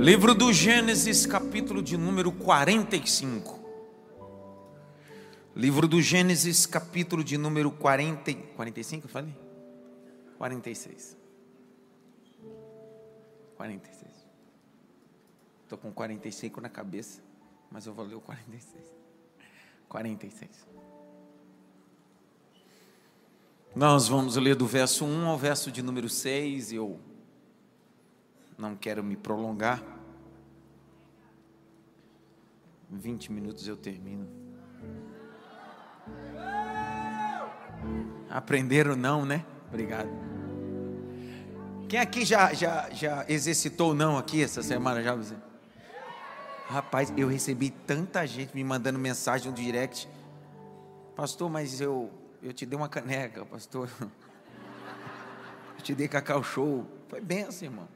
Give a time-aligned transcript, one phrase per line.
[0.00, 3.60] Livro do Gênesis, capítulo de número 45.
[5.54, 9.36] Livro do Gênesis, capítulo de número 40, 45, eu falei?
[10.38, 11.18] 46.
[13.58, 14.10] 46.
[15.64, 17.20] Estou com 45 na cabeça,
[17.70, 18.82] mas eu vou ler o 46.
[19.86, 20.50] 46.
[23.76, 26.72] Nós vamos ler do verso 1 ao verso de número 6.
[26.72, 26.98] Eu
[28.60, 29.82] não quero me prolongar.
[32.90, 34.28] 20 minutos eu termino.
[38.28, 39.44] Aprenderam não, né?
[39.68, 40.10] Obrigado.
[41.88, 45.02] Quem aqui já, já, já exercitou não aqui essa semana?
[45.02, 45.16] Já?
[46.68, 50.08] Rapaz, eu recebi tanta gente me mandando mensagem no direct.
[51.16, 52.10] Pastor, mas eu,
[52.42, 53.88] eu te dei uma caneca, pastor.
[55.76, 56.86] Eu te dei cacau show.
[57.08, 57.88] Foi assim, irmão.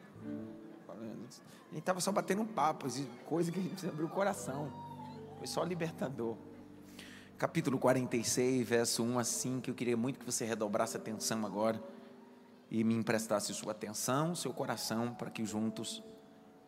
[1.74, 2.86] Gente estava só batendo um papo,
[3.26, 4.72] coisa que a gente abrir o coração.
[5.38, 6.36] Foi só libertador.
[7.36, 9.70] Capítulo 46, verso 1 a 5.
[9.70, 11.82] Eu queria muito que você redobrasse a atenção agora
[12.70, 16.00] e me emprestasse sua atenção, seu coração, para que juntos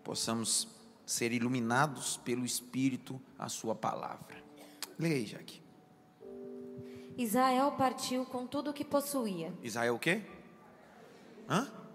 [0.03, 0.67] possamos
[1.07, 4.43] ser iluminados pelo Espírito a sua palavra.
[4.99, 5.63] Leia, Jaque.
[7.17, 9.55] Israel partiu com tudo o que possuía.
[9.63, 10.21] Israel o quê?
[11.49, 11.86] Hã?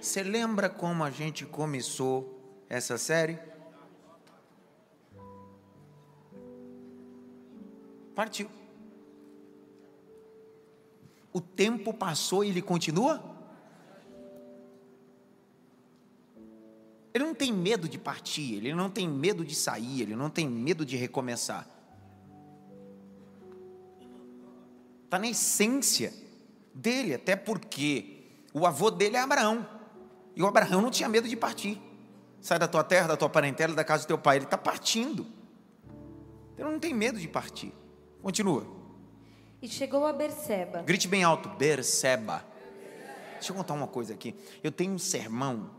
[0.00, 3.38] Você lembra como a gente começou essa série?
[8.14, 8.48] Partiu.
[11.32, 13.22] O tempo passou e ele continua?
[17.12, 20.48] Ele não tem medo de partir, ele não tem medo de sair, ele não tem
[20.48, 21.66] medo de recomeçar.
[25.04, 26.12] Está na essência
[26.74, 28.22] dele, até porque
[28.52, 29.75] o avô dele é Abraão.
[30.36, 31.80] E o Abraão não tinha medo de partir.
[32.42, 34.36] Sai da tua terra, da tua parentela, da casa do teu pai.
[34.36, 35.26] Ele está partindo.
[36.58, 37.72] Ele não tem medo de partir.
[38.22, 38.66] Continua.
[39.62, 40.82] E chegou a Berseba.
[40.82, 42.44] Grite bem alto, Berseba.
[43.32, 44.34] Deixa eu contar uma coisa aqui.
[44.62, 45.70] Eu tenho um sermão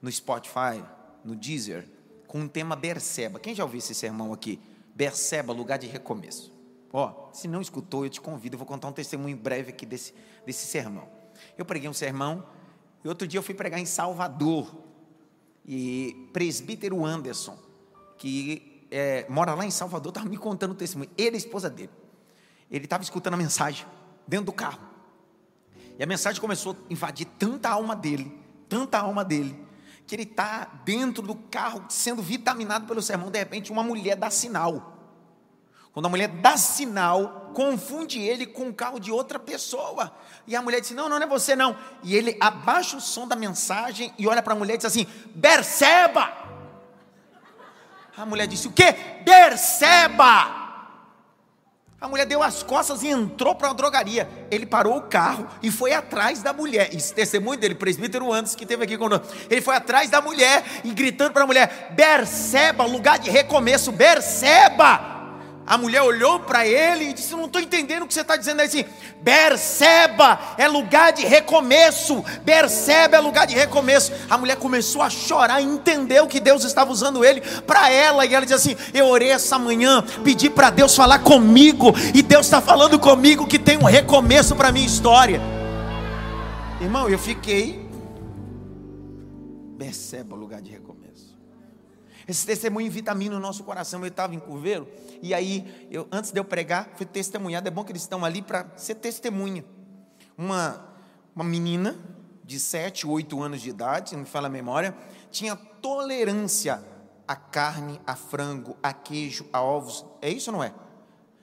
[0.00, 0.84] no Spotify,
[1.24, 1.88] no Deezer,
[2.26, 3.40] com o um tema Berseba.
[3.40, 4.60] Quem já ouviu esse sermão aqui?
[4.94, 6.52] Berseba, lugar de recomeço.
[6.92, 10.12] Ó, se não escutou, eu te convido, eu vou contar um testemunho breve aqui desse,
[10.44, 11.08] desse sermão.
[11.56, 12.46] Eu preguei um sermão
[13.04, 14.74] e outro dia eu fui pregar em Salvador.
[15.64, 17.56] E presbítero Anderson,
[18.18, 21.10] que é, mora lá em Salvador, estava me contando o testemunho.
[21.16, 21.90] Ele e a esposa dele.
[22.70, 23.86] Ele estava escutando a mensagem
[24.26, 24.80] dentro do carro.
[25.98, 28.36] E a mensagem começou a invadir tanta alma dele,
[28.68, 29.56] tanta alma dele,
[30.06, 33.30] que ele está dentro do carro sendo vitaminado pelo sermão.
[33.30, 35.01] De repente, uma mulher dá sinal.
[35.92, 40.10] Quando a mulher dá sinal, confunde ele com o carro de outra pessoa.
[40.46, 41.76] E a mulher diz: Não, não, não é você não.
[42.02, 45.04] E ele abaixa o som da mensagem e olha para a mulher e diz assim:
[45.40, 46.32] Perceba.
[48.16, 48.92] A mulher disse: O quê?
[49.24, 50.62] Perceba.
[52.00, 54.28] A mulher deu as costas e entrou para uma drogaria.
[54.50, 56.92] Ele parou o carro e foi atrás da mulher.
[56.92, 59.28] Esse testemunho dele, presbítero antes que teve aqui conosco.
[59.48, 65.21] Ele foi atrás da mulher e gritando para a mulher: Perceba, lugar de recomeço, perceba.
[65.66, 68.60] A mulher olhou para ele e disse: Não estou entendendo o que você está dizendo
[68.60, 68.84] aí assim.
[69.20, 72.24] Berseba é lugar de recomeço.
[72.42, 74.12] Berseba é lugar de recomeço.
[74.28, 78.26] A mulher começou a chorar entendeu que Deus estava usando ele para ela.
[78.26, 81.92] E ela disse assim: Eu orei essa manhã, pedi para Deus falar comigo.
[82.12, 85.40] E Deus está falando comigo que tem um recomeço para minha história.
[86.80, 87.88] Irmão, eu fiquei.
[89.78, 91.01] Berseba, lugar de recomeço.
[92.26, 94.00] Esse testemunho vitamina o nosso coração.
[94.00, 94.88] Eu estava em Curveiro,
[95.20, 97.66] e aí, eu, antes de eu pregar, fui testemunhado.
[97.68, 99.64] É bom que eles estão ali para ser testemunha.
[100.36, 100.88] Uma,
[101.34, 101.96] uma menina
[102.44, 104.94] de 7, 8 anos de idade, não me fala a memória,
[105.30, 106.82] tinha tolerância
[107.26, 110.04] a carne, a frango, a queijo, a ovos.
[110.20, 110.72] É isso ou não é?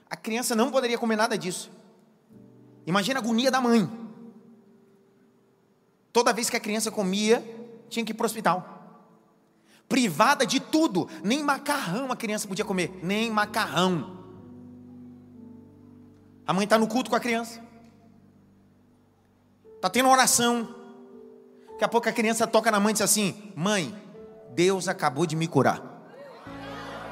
[0.10, 1.72] A criança não poderia comer nada disso.
[2.86, 3.90] Imagina a agonia da mãe.
[6.12, 7.44] Toda vez que a criança comia,
[7.90, 8.79] tinha que ir para o hospital
[9.90, 14.18] privada de tudo, nem macarrão a criança podia comer, nem macarrão.
[16.46, 17.60] A mãe está no culto com a criança,
[19.76, 20.76] está tendo oração.
[21.72, 23.96] Daqui a pouco a criança toca na mãe e diz assim: Mãe,
[24.54, 25.82] Deus acabou de me curar.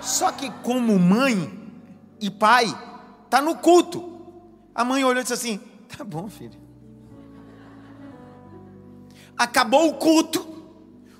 [0.01, 1.71] Só que, como mãe
[2.19, 2.65] e pai,
[3.25, 4.21] está no culto.
[4.75, 5.57] A mãe olhou e disse assim:
[5.97, 6.59] Tá bom, filho.
[9.37, 10.46] Acabou o culto.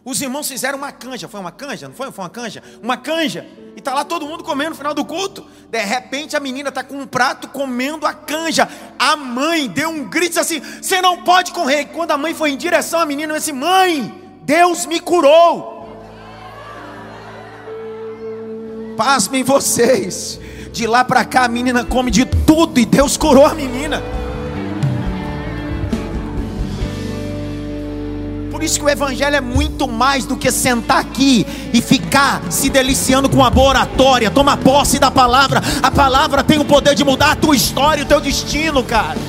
[0.08, 2.10] Os irmãos fizeram uma canja, foi uma canja, não foi?
[2.14, 2.64] Foi uma canja?
[2.82, 3.46] Uma canja.
[3.76, 5.46] E tá lá todo mundo comendo no final do culto.
[5.70, 8.70] De repente a menina tá com um prato comendo a canja.
[8.98, 11.82] A mãe deu um grito assim: "Você não pode correr".
[11.82, 15.90] E quando a mãe foi em direção à menina, disse: "Mãe, Deus me curou".
[18.96, 20.40] Pasmem vocês.
[20.72, 24.02] De lá para cá a menina come de tudo e Deus curou a menina.
[28.58, 32.72] Por isso que o Evangelho é muito mais do que sentar aqui e ficar se
[32.72, 34.32] deliciando com a boa oratória.
[34.32, 35.62] Toma posse da palavra.
[35.84, 39.20] A palavra tem o poder de mudar a tua história, o teu destino, cara.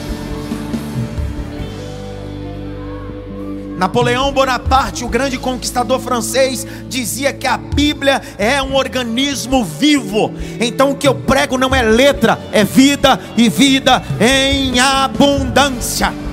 [3.77, 10.33] Napoleão Bonaparte, o grande conquistador francês, dizia que a Bíblia é um organismo vivo.
[10.59, 16.28] Então o que eu prego não é letra, é vida e vida em abundância.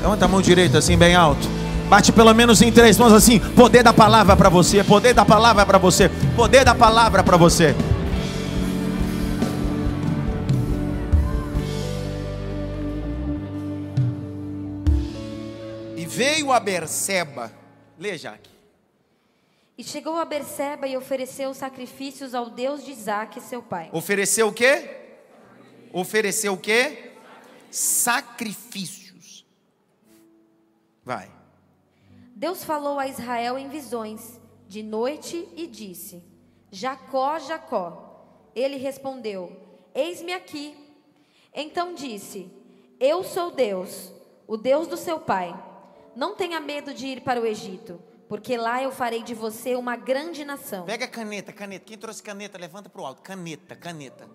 [0.00, 1.48] Levanta a mão direita assim, bem alto.
[1.88, 3.38] Bate pelo menos em três mãos assim.
[3.38, 7.74] Poder da palavra para você, poder da palavra para você, poder da palavra para você.
[16.18, 17.52] veio a Berseba.
[17.96, 18.50] Lê, Jaque.
[19.76, 23.88] E chegou a Berseba e ofereceu sacrifícios ao Deus de Isaac, seu pai.
[23.92, 24.90] Ofereceu o quê?
[25.92, 27.12] Ofereceu o quê?
[27.70, 29.07] Sacrifícios.
[31.08, 31.30] Vai.
[32.36, 36.22] Deus falou a Israel em visões, de noite, e disse:
[36.70, 38.50] Jacó, Jacó.
[38.54, 39.58] Ele respondeu:
[39.94, 40.76] Eis-me aqui.
[41.54, 42.52] Então disse:
[43.00, 44.12] Eu sou Deus,
[44.46, 45.58] o Deus do seu pai.
[46.14, 49.96] Não tenha medo de ir para o Egito, porque lá eu farei de você uma
[49.96, 50.84] grande nação.
[50.84, 51.86] Pega a caneta, caneta.
[51.86, 53.22] Quem trouxe caneta, levanta para o alto.
[53.22, 54.28] Caneta, caneta.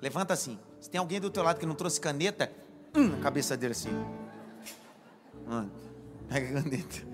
[0.00, 0.60] Levanta assim.
[0.80, 2.52] Se tem alguém do teu lado que não trouxe caneta,
[2.94, 3.90] hum, na cabeça dele assim.
[5.44, 5.89] Mano,
[6.30, 7.06] pega a caneta.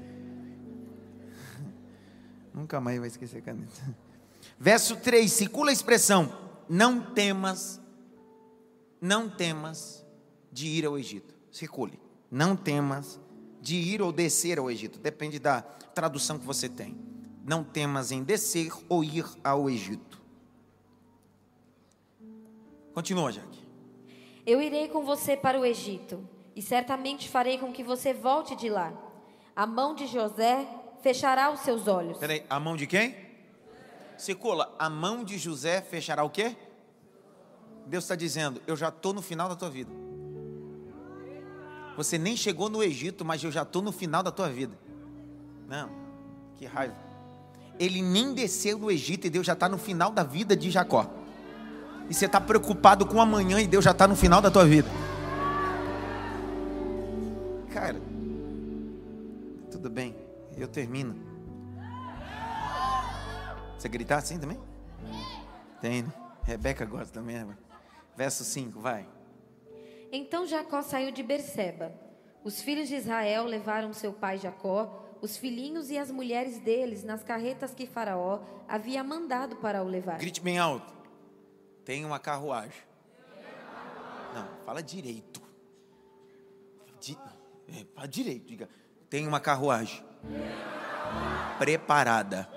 [2.53, 3.97] Nunca mais vai esquecer a caneta.
[4.59, 6.31] Verso 3, circula a expressão:
[6.69, 7.81] Não temas,
[9.01, 10.05] não temas
[10.53, 11.35] de ir ao Egito.
[11.51, 11.99] Circule.
[12.31, 13.19] Não temas
[13.61, 16.97] de ir ou descer ao Egito, depende da tradução que você tem.
[17.45, 20.21] Não temas em descer ou ir ao Egito.
[22.93, 23.65] Continua, Jaque.
[24.45, 26.27] Eu irei com você para o Egito,
[26.57, 29.06] e certamente farei com que você volte de lá.
[29.57, 30.69] A mão de José
[31.01, 32.19] fechará os seus olhos.
[32.19, 33.17] Peraí, a mão de quem?
[34.19, 36.55] Circula, a mão de José fechará o quê?
[37.87, 39.91] Deus está dizendo, eu já estou no final da tua vida.
[41.97, 44.77] Você nem chegou no Egito, mas eu já estou no final da tua vida.
[45.67, 45.91] Não,
[46.57, 46.97] que raiva.
[47.79, 51.11] Ele nem desceu no Egito e Deus já está no final da vida de Jacó.
[52.11, 54.89] E você está preocupado com amanhã e Deus já está no final da tua vida.
[59.87, 60.17] Tudo bem,
[60.57, 61.15] eu termino.
[63.79, 64.59] Você gritar assim também?
[65.81, 66.13] Tem, né?
[66.43, 67.37] Rebeca gosta também.
[67.45, 67.57] Né?
[68.17, 69.09] Verso 5, vai.
[70.11, 71.95] Então Jacó saiu de Berseba.
[72.43, 77.23] Os filhos de Israel levaram seu pai Jacó, os filhinhos e as mulheres deles nas
[77.23, 80.19] carretas que Faraó havia mandado para o levar.
[80.19, 80.93] Grite bem alto.
[81.85, 82.83] Tem uma carruagem.
[84.35, 85.41] Não, fala direito.
[87.01, 87.17] Di,
[87.69, 88.69] é, fala direito, diga.
[89.09, 90.05] Tem uma carruagem.
[91.59, 92.49] Preparada.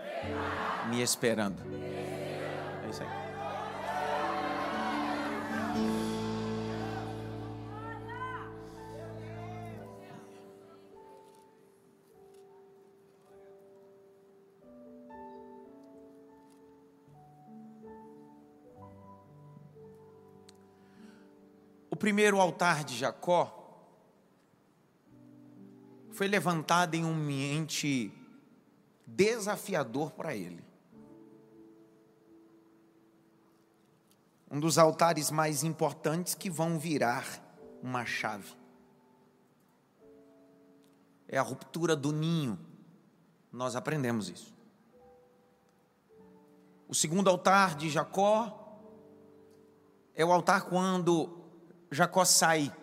[0.90, 1.62] Me esperando.
[2.86, 3.19] É isso aí.
[22.00, 23.59] primeiro altar de Jacó
[26.19, 28.11] foi levantado em um ambiente
[29.07, 30.61] desafiador para ele.
[34.51, 37.25] Um dos altares mais importantes que vão virar
[37.81, 38.53] uma chave.
[41.25, 42.59] É a ruptura do ninho.
[43.49, 44.53] Nós aprendemos isso.
[46.85, 48.77] O segundo altar de Jacó
[50.13, 51.39] é o altar quando
[51.89, 52.75] Jacó sai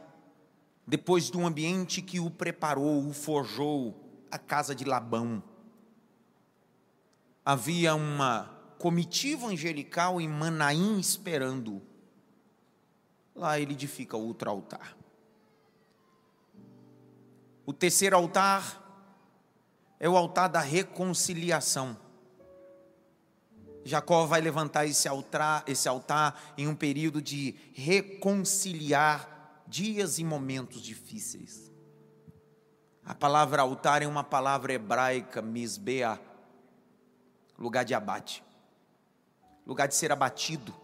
[0.87, 5.43] depois de um ambiente que o preparou, o forjou, a casa de Labão.
[7.45, 11.83] Havia uma comitiva angelical em Manaim esperando.
[13.35, 14.97] Lá ele edifica outro altar.
[17.65, 18.83] O terceiro altar
[19.99, 21.97] é o altar da reconciliação.
[23.85, 29.36] Jacó vai levantar esse altar, esse altar em um período de reconciliar
[29.67, 31.71] dias e momentos difíceis.
[33.05, 36.21] A palavra altar é uma palavra hebraica, misbea,
[37.59, 38.43] lugar de abate,
[39.67, 40.75] lugar de ser abatido.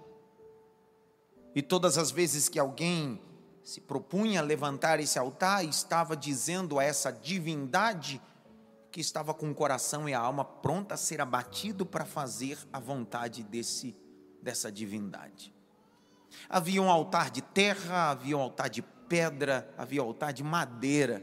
[1.55, 3.21] E todas as vezes que alguém
[3.62, 8.21] se propunha levantar esse altar, estava dizendo a essa divindade
[8.91, 12.79] que estava com o coração e a alma pronta a ser abatido para fazer a
[12.79, 13.97] vontade desse
[14.43, 15.51] dessa divindade.
[16.49, 21.23] Havia um altar de terra, havia um altar de pedra, havia um altar de madeira.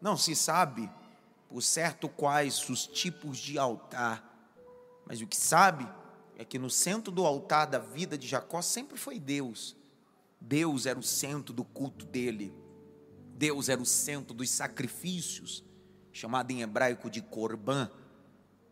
[0.00, 0.90] Não se sabe
[1.48, 4.28] por certo quais os tipos de altar,
[5.06, 5.88] mas o que sabe
[6.36, 9.76] é que no centro do altar da vida de Jacó sempre foi Deus.
[10.40, 12.52] Deus era o centro do culto dele.
[13.36, 15.64] Deus era o centro dos sacrifícios,
[16.12, 17.90] chamado em hebraico de korban,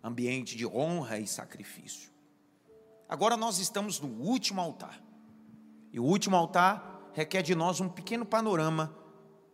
[0.03, 2.10] ambiente de honra e sacrifício.
[3.11, 5.03] Agora nós estamos no último altar.
[5.93, 8.97] E o último altar requer de nós um pequeno panorama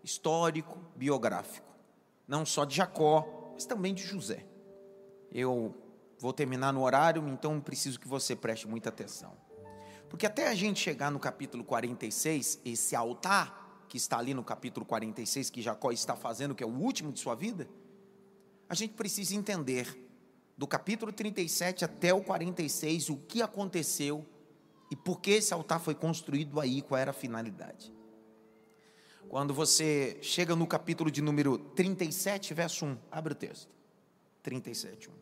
[0.05, 1.67] histórico, biográfico,
[2.29, 4.45] não só de Jacó, mas também de José.
[5.33, 5.75] Eu
[6.19, 9.33] vou terminar no horário, então preciso que você preste muita atenção.
[10.11, 14.85] Porque até a gente chegar no capítulo 46, esse altar que está ali no capítulo
[14.85, 17.67] 46, que Jacó está fazendo, que é o último de sua vida,
[18.69, 20.06] a gente precisa entender
[20.57, 24.25] do capítulo 37 até o 46, o que aconteceu
[24.91, 27.93] e por que esse altar foi construído aí, qual era a finalidade.
[29.29, 33.69] Quando você chega no capítulo de número 37, verso 1, abre o texto.
[34.43, 35.13] 37, 1.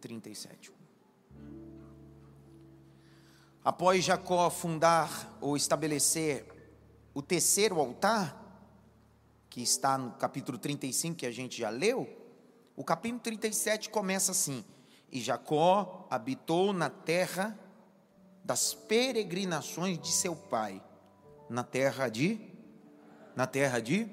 [0.00, 0.74] 37, 1.
[3.64, 6.46] Após Jacó fundar ou estabelecer
[7.14, 8.44] o terceiro altar,
[9.48, 12.25] que está no capítulo 35, que a gente já leu,
[12.76, 14.64] o capítulo 37 começa assim:
[15.10, 17.58] E Jacó habitou na terra
[18.44, 20.82] das peregrinações de seu pai,
[21.48, 22.54] na terra de
[23.34, 24.08] na terra de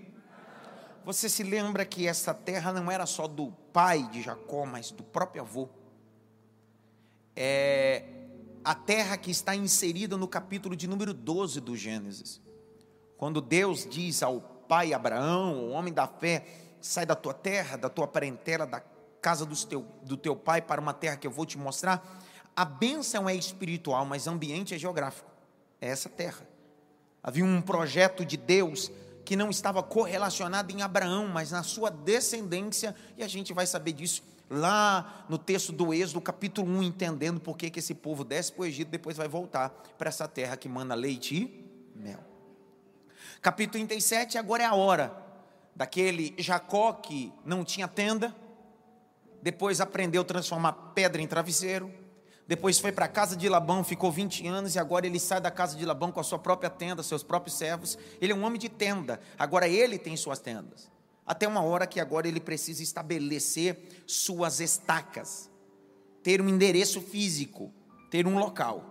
[1.05, 5.03] Você se lembra que essa terra não era só do pai de Jacó, mas do
[5.03, 5.70] próprio avô?
[7.36, 8.05] É
[8.63, 12.41] a terra que está inserida no capítulo de número 12 do Gênesis.
[13.17, 16.46] Quando Deus diz ao pai Abraão, o homem da fé,
[16.83, 18.83] sai da tua terra, da tua parentela, da
[19.21, 22.05] casa do teu, do teu pai para uma terra que eu vou te mostrar.
[22.53, 25.31] A bênção é espiritual, mas ambiente é geográfico.
[25.79, 26.45] É essa terra.
[27.23, 28.91] Havia um projeto de Deus
[29.23, 33.93] que não estava correlacionado em Abraão, mas na sua descendência, e a gente vai saber
[33.93, 38.51] disso lá no texto do Êxodo, capítulo 1, entendendo por que, que esse povo desce
[38.51, 42.19] para o Egito, depois vai voltar para essa terra que manda leite e mel.
[43.41, 45.22] Capítulo 37, agora é a hora
[45.75, 48.35] daquele Jacó que não tinha tenda,
[49.41, 51.91] depois aprendeu a transformar pedra em travesseiro,
[52.45, 55.49] depois foi para a casa de Labão, ficou 20 anos e agora ele sai da
[55.49, 57.97] casa de Labão com a sua própria tenda, seus próprios servos.
[58.19, 60.91] Ele é um homem de tenda, agora ele tem suas tendas.
[61.25, 65.49] Até uma hora que agora ele precisa estabelecer suas estacas,
[66.21, 67.73] ter um endereço físico,
[68.11, 68.83] ter um local.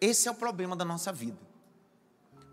[0.00, 1.45] Esse é o problema da nossa vida.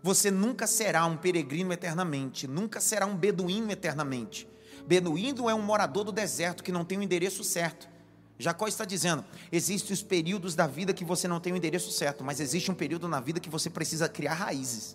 [0.04, 4.46] Você nunca será um peregrino eternamente, nunca será um beduíno eternamente.
[4.86, 7.88] Beduíno é um morador do deserto que não tem o endereço certo.
[8.38, 12.22] Jacó está dizendo: existem os períodos da vida que você não tem o endereço certo,
[12.22, 14.94] mas existe um período na vida que você precisa criar raízes.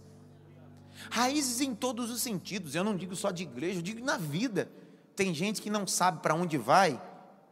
[1.09, 4.69] Raízes em todos os sentidos, eu não digo só de igreja, eu digo na vida.
[5.15, 7.01] Tem gente que não sabe para onde vai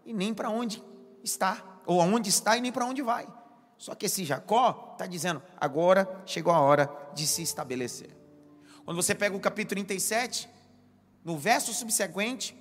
[0.06, 0.84] e nem para onde
[1.24, 3.28] está, ou aonde está e nem para onde vai.
[3.78, 8.16] Só que esse Jacó está dizendo: agora chegou a hora de se estabelecer.
[8.86, 10.50] Quando você pega o capítulo 37,
[11.24, 12.58] no verso subsequente,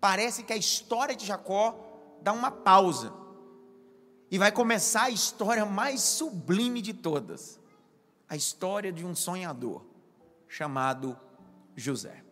[0.00, 1.78] parece que a história de Jacó
[2.22, 3.12] dá uma pausa.
[4.30, 7.58] E vai começar a história mais sublime de todas
[8.30, 9.84] a história de um sonhador
[10.46, 11.18] chamado
[11.74, 12.22] José.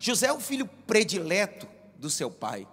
[0.00, 2.66] José é o filho predileto do seu pai,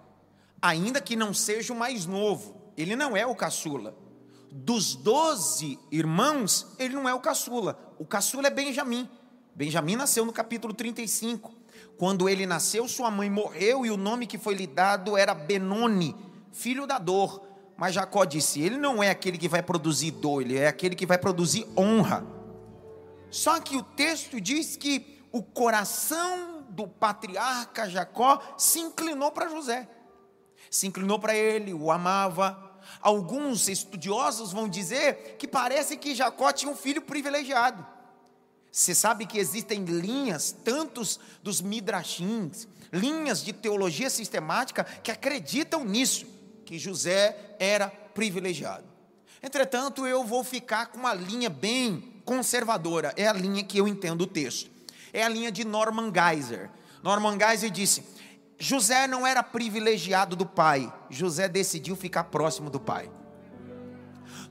[0.60, 3.94] ainda que não seja o mais novo, ele não é o caçula
[4.50, 7.78] dos doze irmãos, ele não é o caçula.
[7.98, 9.08] O caçula é Benjamim.
[9.54, 11.54] Benjamim nasceu no capítulo 35.
[11.96, 16.14] Quando ele nasceu, sua mãe morreu e o nome que foi lhe dado era Benoni,
[16.52, 17.42] filho da dor.
[17.76, 21.06] Mas Jacó disse: ele não é aquele que vai produzir dor, ele é aquele que
[21.06, 22.24] vai produzir honra.
[23.30, 29.88] Só que o texto diz que o coração do patriarca Jacó se inclinou para José.
[30.70, 32.67] Se inclinou para ele, o amava,
[33.00, 37.86] Alguns estudiosos vão dizer que parece que Jacó tinha um filho privilegiado.
[38.70, 46.26] Você sabe que existem linhas, tantos dos midrashins, linhas de teologia sistemática que acreditam nisso,
[46.64, 48.84] que José era privilegiado.
[49.42, 54.22] Entretanto, eu vou ficar com uma linha bem conservadora, é a linha que eu entendo
[54.22, 54.70] o texto.
[55.12, 56.70] É a linha de Norman Geiser.
[57.02, 58.04] Norman Geiser disse:
[58.58, 63.10] José não era privilegiado do pai, José decidiu ficar próximo do pai.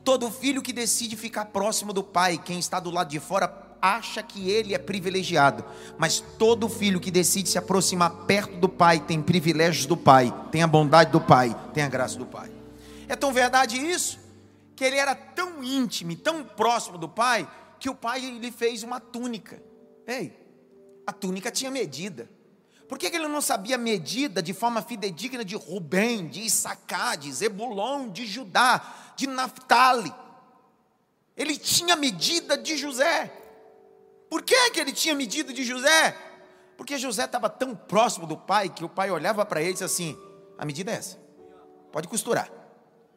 [0.03, 4.23] Todo filho que decide ficar próximo do pai, quem está do lado de fora acha
[4.23, 5.65] que ele é privilegiado,
[5.97, 10.63] mas todo filho que decide se aproximar perto do pai tem privilégios do pai, tem
[10.63, 12.49] a bondade do pai, tem a graça do pai.
[13.09, 14.19] É tão verdade isso
[14.75, 17.49] que ele era tão íntimo, tão próximo do pai,
[17.79, 19.61] que o pai lhe fez uma túnica.
[20.05, 20.33] Ei,
[21.05, 22.29] a túnica tinha medida.
[22.87, 27.17] Por que, que ele não sabia a medida de forma fidedigna de Rubem, de Issacar,
[27.17, 30.13] de Zebulon, de Judá, de Naphtali?
[31.35, 33.31] Ele tinha medida de José.
[34.29, 36.15] Por que, que ele tinha medida de José?
[36.77, 39.83] Porque José estava tão próximo do pai que o pai olhava para ele e disse
[39.83, 40.17] assim:
[40.57, 41.17] a medida é essa,
[41.91, 42.49] pode costurar,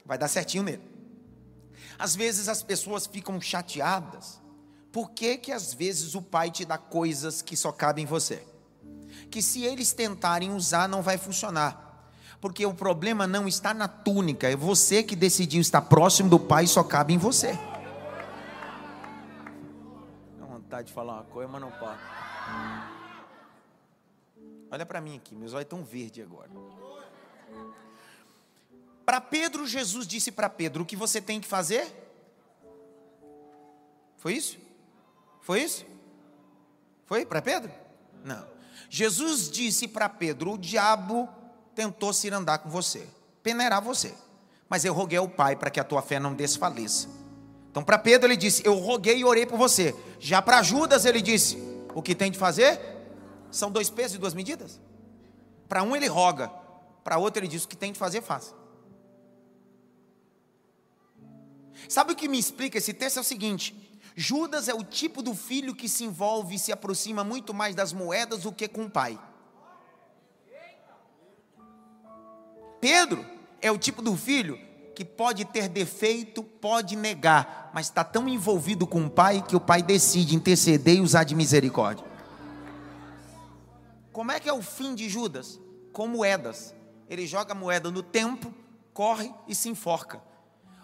[0.04, 0.82] vai dar certinho nele.
[1.98, 4.40] Às vezes as pessoas ficam chateadas,
[4.90, 8.42] por que, que às vezes o pai te dá coisas que só cabem em você?
[9.28, 11.88] Que se eles tentarem usar, não vai funcionar
[12.40, 16.66] porque o problema não está na túnica, é você que decidiu estar próximo do pai,
[16.66, 17.58] só cabe em você
[20.70, 21.98] vontade de falar uma coisa, mas não pode.
[24.70, 26.48] Olha para mim aqui, meus olhos estão verdes agora.
[29.04, 31.92] Para Pedro, Jesus disse para Pedro: O que você tem que fazer?
[34.16, 34.58] Foi isso?
[35.40, 35.84] Foi isso?
[37.04, 37.72] Foi para Pedro?
[38.24, 38.46] Não.
[38.88, 41.28] Jesus disse para Pedro: O diabo
[41.74, 43.06] tentou se andar com você,
[43.42, 44.14] peneirar você,
[44.68, 47.08] mas eu roguei ao Pai para que a tua fé não desfaleça.
[47.70, 49.94] Então, para Pedro, ele disse: Eu roguei e orei por você.
[50.18, 51.56] Já para Judas, ele disse:
[51.94, 52.80] O que tem de fazer?
[53.50, 54.80] São dois pesos e duas medidas.
[55.68, 56.48] Para um, ele roga.
[57.04, 58.54] Para outro, ele diz: O que tem de fazer, faça.
[61.88, 63.18] Sabe o que me explica esse texto?
[63.18, 63.89] É o seguinte:
[64.20, 67.90] Judas é o tipo do filho que se envolve e se aproxima muito mais das
[67.90, 69.18] moedas do que com o pai.
[72.78, 73.24] Pedro
[73.62, 74.60] é o tipo do filho
[74.94, 79.60] que pode ter defeito, pode negar, mas está tão envolvido com o pai que o
[79.60, 82.04] pai decide interceder e usar de misericórdia.
[84.12, 85.58] Como é que é o fim de Judas?
[85.94, 86.74] Com moedas.
[87.08, 88.52] Ele joga a moeda no tempo,
[88.92, 90.20] corre e se enforca.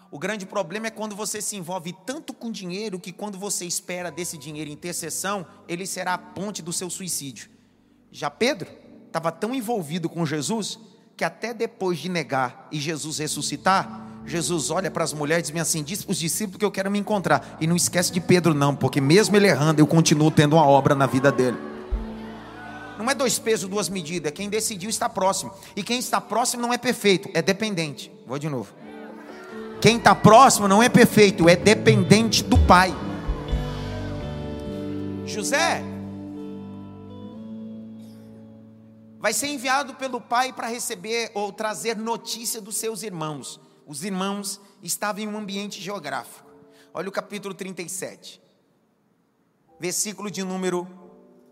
[0.09, 4.09] O grande problema é quando você se envolve tanto com dinheiro que quando você espera
[4.09, 7.49] desse dinheiro intercessão, ele será a ponte do seu suicídio.
[8.11, 8.69] Já Pedro
[9.05, 10.79] estava tão envolvido com Jesus
[11.15, 15.61] que até depois de negar e Jesus ressuscitar, Jesus olha para as mulheres e diz
[15.61, 17.57] assim: diz para os discípulos que eu quero me encontrar.
[17.59, 20.93] E não esquece de Pedro, não, porque mesmo ele errando, eu continuo tendo uma obra
[20.93, 21.57] na vida dele.
[22.97, 24.29] Não é dois pesos, duas medidas.
[24.29, 25.51] É quem decidiu está próximo.
[25.75, 28.11] E quem está próximo não é perfeito, é dependente.
[28.25, 28.73] Vou de novo.
[29.81, 32.91] Quem está próximo não é perfeito, é dependente do Pai.
[35.25, 35.83] José
[39.19, 43.59] vai ser enviado pelo pai para receber ou trazer notícia dos seus irmãos.
[43.85, 46.49] Os irmãos estavam em um ambiente geográfico.
[46.93, 48.41] Olha o capítulo 37,
[49.79, 50.87] versículo de número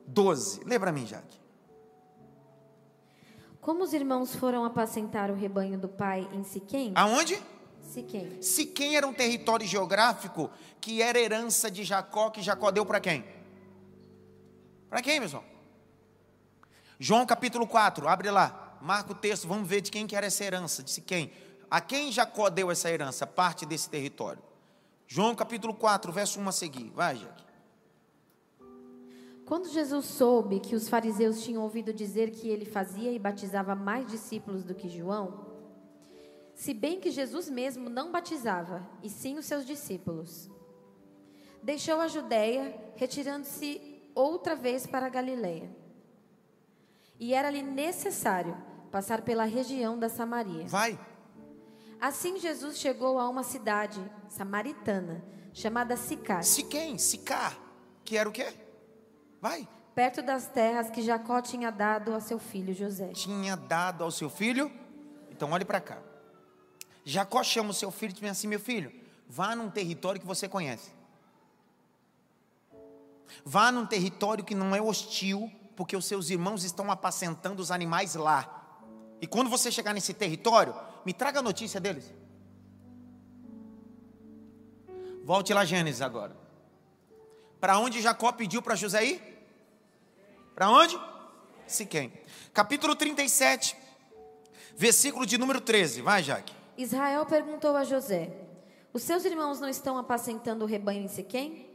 [0.07, 0.63] 12.
[0.63, 1.37] Lê para mim, Jaque.
[3.59, 6.93] Como os irmãos foram apacentar o rebanho do pai em Siquém?
[6.95, 7.41] Aonde?
[7.85, 8.41] Siquém.
[8.41, 10.49] Siquém era um território geográfico
[10.81, 13.23] que era herança de Jacó, que Jacó deu para quem?
[14.89, 15.43] Para quem, pessoal?
[16.99, 20.43] João capítulo 4, abre lá, marca o texto, vamos ver de quem que era essa
[20.43, 21.31] herança, de quem.
[21.69, 24.41] A quem Jacó deu essa herança, parte desse território.
[25.07, 26.91] João capítulo 4, verso 1 a seguir.
[26.95, 27.45] Vai, Jaque.
[29.45, 34.07] Quando Jesus soube que os fariseus tinham ouvido dizer que ele fazia e batizava mais
[34.07, 35.54] discípulos do que João,
[36.55, 40.49] se bem que Jesus mesmo não batizava, e sim os seus discípulos,
[41.61, 45.69] deixou a Judéia, retirando-se outra vez para a Galiléia.
[47.19, 48.57] E era-lhe necessário
[48.89, 50.65] passar pela região da Samaria.
[50.67, 50.97] Vai.
[51.99, 56.43] Assim Jesus chegou a uma cidade samaritana chamada Sicar.
[56.43, 57.57] Siquém, Sicar,
[58.05, 58.53] que era o quê?
[59.41, 59.67] Vai.
[59.93, 63.09] Perto das terras que Jacó tinha dado a seu filho José.
[63.09, 64.71] Tinha dado ao seu filho?
[65.29, 66.14] Então olhe para cá.
[67.05, 68.91] Jacó chama o seu filho e diz assim: meu filho,
[69.29, 70.91] vá num território que você conhece.
[73.45, 78.15] Vá num território que não é hostil, porque os seus irmãos estão apacentando os animais
[78.15, 78.79] lá.
[79.21, 82.11] E quando você chegar nesse território, me traga a notícia deles.
[85.23, 86.35] Volte lá, Gênesis agora.
[87.59, 89.47] Para onde Jacó pediu para José ir?
[90.55, 90.99] Para onde?
[91.67, 92.13] Siquém.
[92.53, 93.75] Capítulo 37,
[94.75, 96.01] versículo de número 13.
[96.01, 96.64] Vai, Jaque.
[96.77, 98.31] Israel perguntou a José:
[98.93, 101.69] Os seus irmãos não estão apacentando o rebanho em Siquém?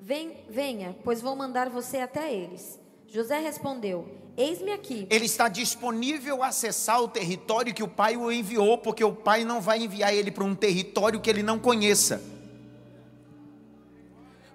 [0.00, 2.80] Vem, venha, pois vou mandar você até eles.
[3.06, 5.06] José respondeu: Eis-me aqui.
[5.10, 9.44] Ele está disponível a acessar o território que o pai o enviou, porque o pai
[9.44, 12.22] não vai enviar ele para um território que ele não conheça.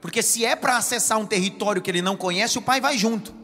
[0.01, 3.36] Porque se é para acessar um território que ele não conhece, o pai vai junto.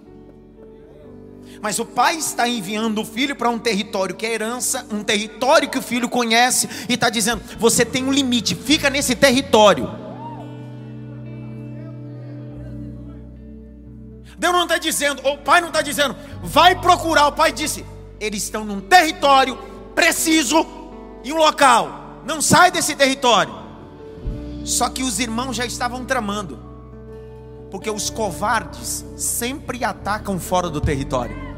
[1.64, 5.70] Mas o pai está enviando o filho para um território que é herança, um território
[5.70, 9.90] que o filho conhece, e está dizendo: você tem um limite, fica nesse território.
[14.38, 17.28] Deus não está dizendo, o pai não está dizendo, vai procurar.
[17.28, 17.86] O pai disse:
[18.20, 19.58] eles estão num território
[19.96, 20.68] preciso
[21.24, 22.20] e um local.
[22.26, 23.54] Não sai desse território.
[24.66, 26.60] Só que os irmãos já estavam tramando,
[27.72, 31.53] porque os covardes sempre atacam fora do território.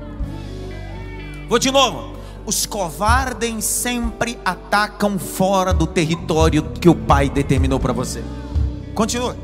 [1.47, 2.17] Vou de novo.
[2.43, 8.23] Os covardes sempre atacam fora do território que o pai determinou para você.
[8.95, 9.37] Continua.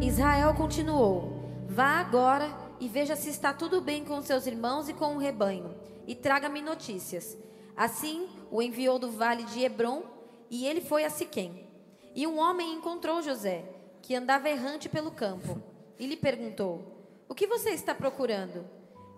[0.00, 2.48] Israel continuou: Vá agora
[2.80, 5.74] e veja se está tudo bem com seus irmãos e com o rebanho,
[6.06, 7.36] e traga-me notícias.
[7.76, 10.04] Assim o enviou do vale de Hebron,
[10.50, 11.66] e ele foi a Siquém.
[12.14, 13.62] E um homem encontrou José,
[14.00, 15.60] que andava errante pelo campo,
[15.98, 18.64] e lhe perguntou: O que você está procurando?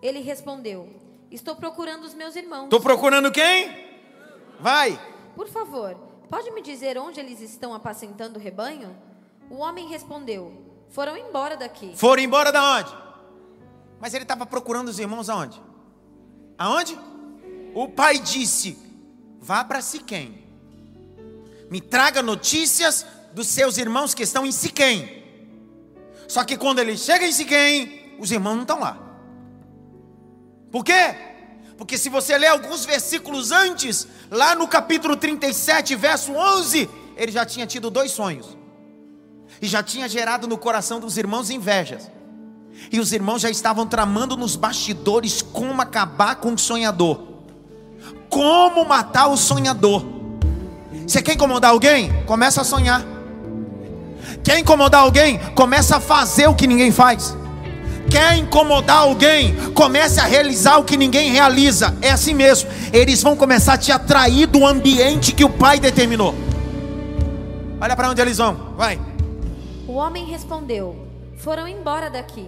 [0.01, 1.04] Ele respondeu:
[1.35, 2.63] Estou procurando os meus irmãos.
[2.63, 3.69] Estou procurando quem?
[4.57, 4.97] Vai.
[5.35, 5.93] Por favor,
[6.29, 8.95] pode me dizer onde eles estão apacentando o rebanho?
[9.49, 10.53] O homem respondeu:
[10.87, 11.91] Foram embora daqui.
[11.93, 12.95] Foram embora da onde?
[13.99, 15.61] Mas ele estava procurando os irmãos aonde?
[16.57, 16.97] Aonde?
[17.73, 18.79] O pai disse:
[19.37, 20.41] Vá para Siquém.
[21.69, 25.21] Me traga notícias dos seus irmãos que estão em Siquém.
[26.29, 29.04] Só que quando ele chega em Siquém, os irmãos não estão lá.
[30.75, 31.15] Por quê?
[31.77, 37.45] Porque se você ler alguns versículos antes, lá no capítulo 37, verso 11, ele já
[37.45, 38.57] tinha tido dois sonhos.
[39.61, 42.11] E já tinha gerado no coração dos irmãos invejas.
[42.91, 47.21] E os irmãos já estavam tramando nos bastidores como acabar com o sonhador.
[48.29, 50.03] Como matar o sonhador.
[51.07, 52.11] Você quer incomodar alguém?
[52.25, 53.01] Começa a sonhar.
[54.43, 55.39] Quer incomodar alguém?
[55.53, 57.33] Começa a fazer o que ninguém faz.
[58.15, 59.73] Quer incomodar alguém?
[59.73, 61.97] Comece a realizar o que ninguém realiza.
[62.01, 62.69] É assim mesmo.
[62.93, 66.33] Eles vão começar a te atrair do ambiente que o pai determinou.
[67.81, 68.73] Olha para onde eles vão.
[68.77, 68.97] Vai.
[69.85, 70.95] O homem respondeu:
[71.35, 72.47] Foram embora daqui.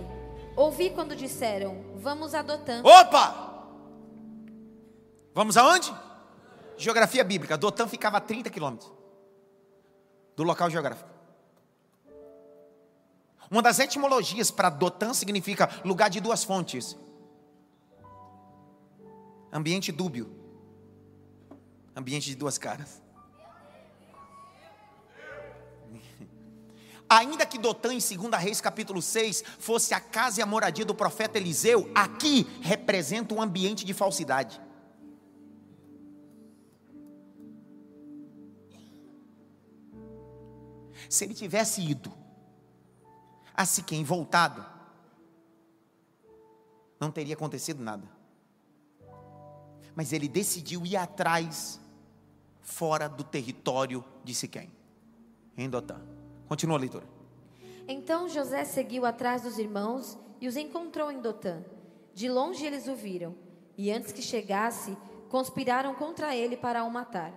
[0.56, 2.88] Ouvi quando disseram: Vamos adotando.
[2.88, 3.66] Opa!
[5.36, 5.94] Vamos aonde?
[6.78, 7.58] Geografia bíblica.
[7.58, 8.90] Dotã ficava a 30 quilômetros
[10.34, 11.17] do local geográfico.
[13.50, 16.98] Uma das etimologias para Dotã significa lugar de duas fontes.
[19.52, 20.30] Ambiente dúbio.
[21.96, 23.02] Ambiente de duas caras.
[27.10, 30.94] Ainda que Dotã, em 2 Reis capítulo 6, fosse a casa e a moradia do
[30.94, 34.60] profeta Eliseu, aqui representa um ambiente de falsidade.
[41.10, 42.27] Se ele tivesse ido
[43.58, 44.64] a Siquém voltado,
[47.00, 48.08] não teria acontecido nada.
[49.96, 51.80] Mas ele decidiu ir atrás,
[52.62, 54.72] fora do território de Siquém,
[55.58, 56.00] em Dotã.
[56.48, 57.06] Continua a leitura.
[57.88, 61.64] Então José seguiu atrás dos irmãos e os encontrou em Dotã.
[62.14, 63.36] De longe eles o viram,
[63.76, 64.96] e antes que chegasse,
[65.30, 67.34] conspiraram contra ele para o matar.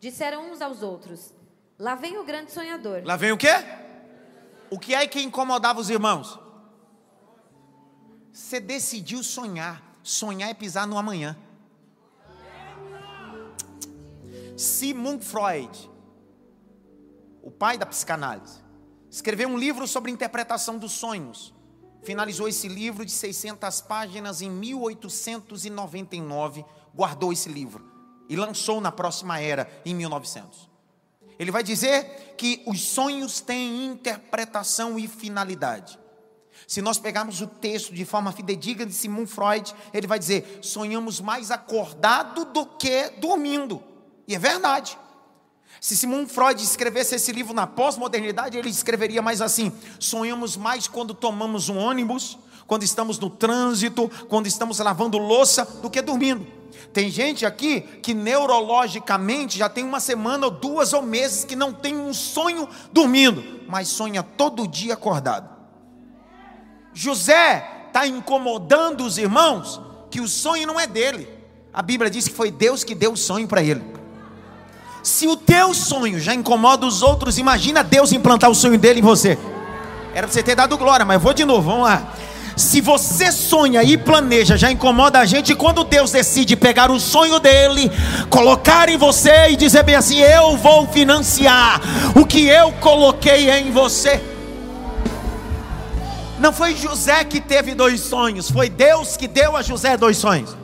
[0.00, 1.32] Disseram uns aos outros:
[1.78, 3.02] Lá vem o grande sonhador.
[3.04, 3.83] Lá vem o quê?
[4.74, 6.36] O que é que incomodava os irmãos?
[8.32, 9.80] Você decidiu sonhar.
[10.02, 11.38] Sonhar é pisar no amanhã.
[14.56, 15.88] Sigmund Freud,
[17.40, 18.64] o pai da psicanálise,
[19.08, 21.54] escreveu um livro sobre interpretação dos sonhos.
[22.02, 27.88] Finalizou esse livro de 600 páginas em 1899, guardou esse livro
[28.28, 30.73] e lançou na próxima era em 1900.
[31.38, 35.98] Ele vai dizer que os sonhos têm interpretação e finalidade.
[36.66, 41.20] Se nós pegarmos o texto de forma fidedigna de Simon Freud, ele vai dizer: sonhamos
[41.20, 43.82] mais acordado do que dormindo.
[44.26, 44.98] E é verdade.
[45.80, 51.12] Se Simon Freud escrevesse esse livro na pós-modernidade, ele escreveria mais assim: sonhamos mais quando
[51.12, 56.63] tomamos um ônibus, quando estamos no trânsito, quando estamos lavando louça, do que dormindo.
[56.92, 61.72] Tem gente aqui que neurologicamente já tem uma semana ou duas ou meses que não
[61.72, 65.48] tem um sonho dormindo, mas sonha todo dia acordado.
[66.92, 71.28] José está incomodando os irmãos que o sonho não é dele.
[71.72, 73.82] A Bíblia diz que foi Deus que deu o sonho para ele.
[75.02, 79.02] Se o teu sonho já incomoda os outros, imagina Deus implantar o sonho dele em
[79.02, 79.38] você.
[80.14, 82.14] Era para você ter dado glória, mas vou de novo, vamos lá.
[82.56, 85.54] Se você sonha e planeja, já incomoda a gente.
[85.54, 87.90] Quando Deus decide pegar o sonho dele,
[88.30, 91.80] colocar em você e dizer bem assim: Eu vou financiar
[92.14, 94.22] o que eu coloquei em você.
[96.38, 100.56] Não foi José que teve dois sonhos, foi Deus que deu a José dois sonhos.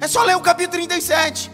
[0.00, 1.50] É só ler o capítulo 37.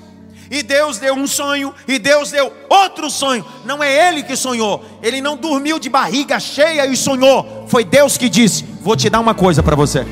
[0.50, 3.44] E Deus deu um sonho, e Deus deu outro sonho.
[3.64, 7.66] Não é ele que sonhou, ele não dormiu de barriga cheia e sonhou.
[7.68, 10.06] Foi Deus que disse: Vou te dar uma coisa para você.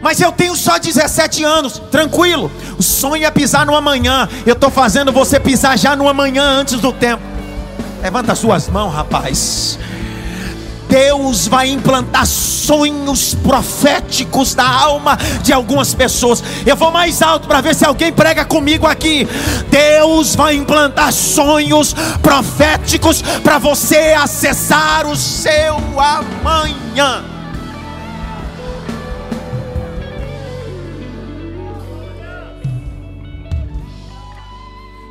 [0.00, 2.50] Mas eu tenho só 17 anos, tranquilo.
[2.78, 4.28] O sonho é pisar no amanhã.
[4.46, 7.22] Eu estou fazendo você pisar já no amanhã antes do tempo.
[8.00, 9.78] Levanta as suas mãos, rapaz.
[10.88, 16.42] Deus vai implantar sonhos proféticos na alma de algumas pessoas.
[16.66, 19.26] Eu vou mais alto para ver se alguém prega comigo aqui.
[19.70, 27.24] Deus vai implantar sonhos proféticos para você acessar o seu amanhã.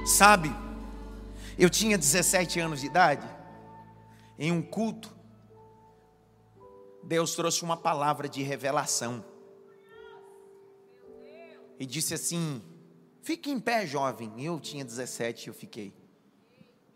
[0.05, 0.55] Sabe,
[1.59, 3.27] eu tinha 17 anos de idade,
[4.39, 5.16] em um culto,
[7.07, 9.23] Deus trouxe uma palavra de revelação.
[11.79, 12.61] E disse assim:
[13.21, 14.43] Fique em pé, jovem.
[14.43, 15.93] Eu tinha 17 eu fiquei.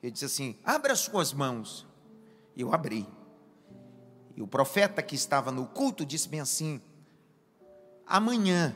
[0.03, 1.87] Ele disse assim: Abra as suas mãos.
[2.57, 3.07] Eu abri.
[4.35, 6.81] E o profeta que estava no culto disse bem assim:
[8.05, 8.75] Amanhã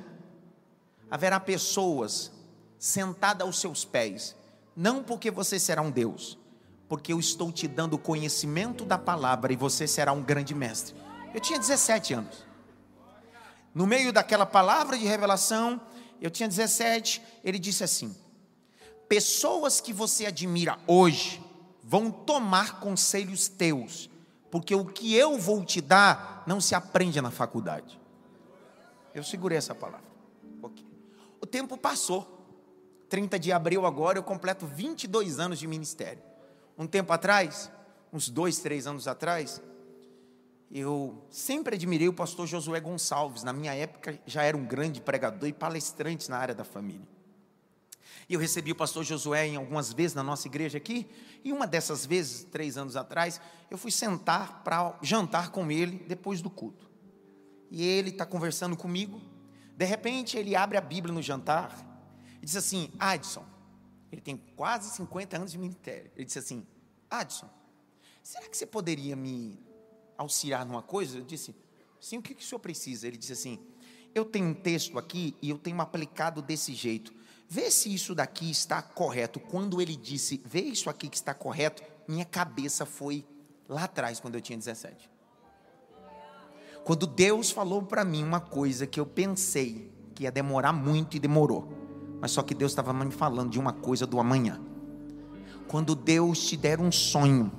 [1.12, 2.32] haverá pessoas
[2.80, 4.38] sentadas aos seus pés,
[4.74, 6.38] não porque você será um Deus,
[6.88, 11.05] porque eu estou te dando conhecimento da palavra e você será um grande mestre.
[11.36, 12.45] Eu tinha 17 anos.
[13.74, 15.82] No meio daquela palavra de revelação,
[16.21, 18.15] eu tinha 17, ele disse assim:
[19.10, 21.43] Pessoas que você admira hoje
[21.84, 24.10] vão tomar conselhos teus,
[24.50, 28.00] porque o que eu vou te dar não se aprende na faculdade.
[29.13, 30.08] Eu segurei essa palavra.
[31.41, 32.32] O tempo passou.
[33.10, 36.24] 30 de abril agora eu completo 22 anos de ministério.
[36.78, 37.69] Um tempo atrás,
[38.12, 39.62] uns dois, três anos atrás,
[40.71, 43.43] eu sempre admirei o pastor Josué Gonçalves.
[43.43, 47.08] Na minha época, já era um grande pregador e palestrante na área da família.
[48.28, 51.08] E eu recebi o pastor Josué em algumas vezes na nossa igreja aqui.
[51.43, 56.41] E uma dessas vezes, três anos atrás, eu fui sentar para jantar com ele depois
[56.41, 56.89] do culto.
[57.69, 59.21] E ele está conversando comigo.
[59.78, 61.78] De repente, ele abre a Bíblia no jantar
[62.41, 63.45] e diz assim: Adson,
[64.12, 66.10] ele tem quase 50 anos de ministério.
[66.15, 66.65] Ele disse assim:
[67.10, 67.49] Adson,
[68.23, 69.60] será que você poderia me
[70.17, 71.17] auxiliar numa coisa?
[71.17, 71.56] Eu disse,
[71.99, 73.08] sim, o que, que o senhor precisa?
[73.08, 73.60] Ele disse assim,
[74.13, 77.13] eu tenho um texto aqui e eu tenho aplicado desse jeito.
[77.47, 79.39] Vê se isso daqui está correto.
[79.39, 83.25] Quando ele disse, vê isso aqui que está correto, minha cabeça foi
[83.67, 85.10] lá atrás, quando eu tinha 17.
[86.84, 91.19] Quando Deus falou para mim uma coisa que eu pensei que ia demorar muito e
[91.19, 91.67] demorou,
[92.21, 94.62] mas só que Deus estava me falando de uma coisa do amanhã.
[95.67, 97.51] Quando Deus te der um sonho,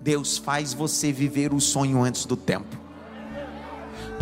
[0.00, 2.76] Deus faz você viver o sonho antes do tempo.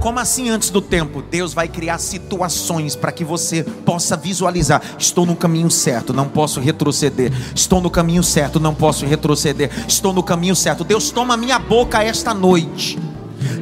[0.00, 1.22] Como assim antes do tempo?
[1.22, 6.60] Deus vai criar situações para que você possa visualizar: estou no caminho certo, não posso
[6.60, 7.32] retroceder.
[7.54, 9.70] Estou no caminho certo, não posso retroceder.
[9.86, 10.84] Estou no caminho certo.
[10.84, 12.98] Deus toma minha boca esta noite,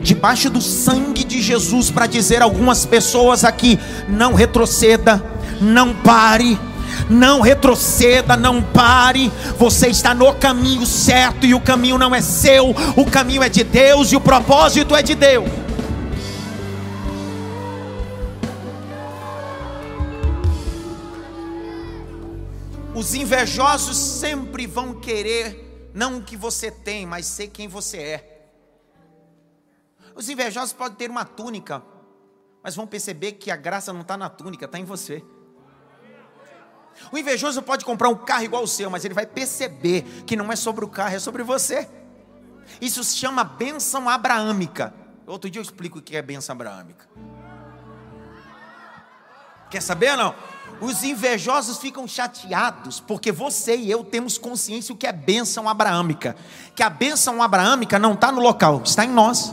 [0.03, 5.23] debaixo do sangue de Jesus, para dizer a algumas pessoas aqui: não retroceda,
[5.61, 6.59] não pare
[7.09, 9.31] não retroceda, não pare.
[9.59, 13.65] Você está no caminho certo e o caminho não é seu, o caminho é de
[13.65, 15.65] Deus e o propósito é de Deus.
[22.95, 28.47] Os invejosos sempre vão querer não o que você tem, mas ser quem você é.
[30.15, 31.83] Os invejosos podem ter uma túnica,
[32.63, 35.25] mas vão perceber que a graça não está na túnica, está em você.
[37.13, 40.51] O invejoso pode comprar um carro igual o seu, mas ele vai perceber que não
[40.53, 41.89] é sobre o carro, é sobre você.
[42.81, 44.95] Isso se chama bênção abraâmica.
[45.27, 47.09] Outro dia eu explico o que é bênção abraâmica.
[49.71, 50.35] Quer saber não?
[50.81, 56.37] Os invejosos ficam chateados porque você e eu temos consciência o que é bênção abraâmica.
[56.75, 59.53] Que a bênção abraâmica não está no local, está em nós.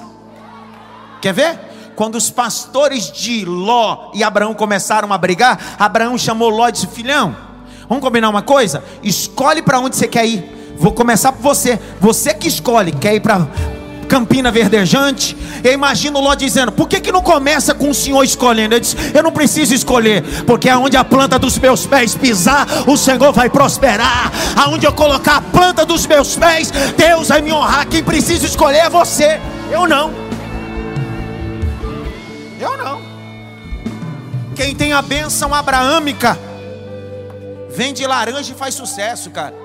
[1.22, 1.71] Quer ver?
[2.02, 6.88] Quando os pastores de Ló e Abraão começaram a brigar, Abraão chamou Ló e disse:
[6.88, 7.38] Filhão,
[7.88, 8.84] vamos combinar uma coisa?
[9.04, 10.74] Escolhe para onde você quer ir.
[10.80, 11.80] Vou começar por você.
[12.00, 12.92] Você que escolhe.
[12.92, 13.48] Quer ir para
[14.10, 15.38] Campina Verdejante.
[15.64, 18.74] Eu imagino Ló dizendo: Por que, que não começa com o Senhor escolhendo?
[18.74, 22.98] Ele disse: Eu não preciso escolher, porque aonde a planta dos meus pés pisar, o
[22.98, 24.32] Senhor vai prosperar.
[24.56, 27.88] Aonde eu colocar a planta dos meus pés, Deus vai me honrar.
[27.88, 29.40] Quem precisa escolher é você,
[29.72, 30.21] eu não.
[34.64, 36.38] Quem tem a bênção abraâmica,
[37.72, 39.56] vende laranja e faz sucesso, cara.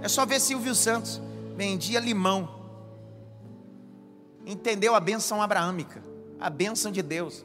[0.00, 1.20] É só ver Silvio Santos.
[1.54, 2.48] Vendia limão.
[4.46, 6.02] Entendeu a benção abraâmica,
[6.40, 7.44] a benção de Deus.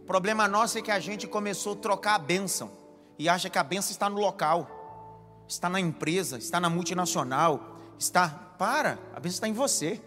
[0.00, 2.68] O problema nosso é que a gente começou a trocar a benção
[3.16, 8.40] e acha que a benção está no local, está na empresa, está na multinacional, está.
[8.58, 10.02] Para, a benção está em você.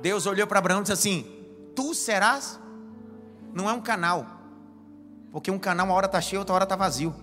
[0.00, 1.26] Deus olhou para Abraão e disse assim:
[1.74, 2.58] Tu serás.
[3.52, 4.26] Não é um canal,
[5.32, 7.14] porque um canal uma hora está cheio, outra hora está vazio.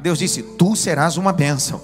[0.00, 1.80] Deus disse: Tu serás uma bênção.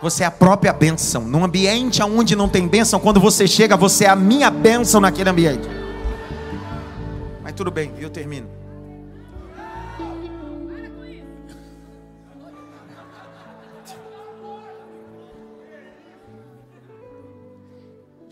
[0.00, 1.22] Você é a própria bênção.
[1.22, 5.30] Num ambiente onde não tem bênção, quando você chega, você é a minha bênção naquele
[5.30, 5.68] ambiente.
[7.42, 8.57] Mas tudo bem, eu termino.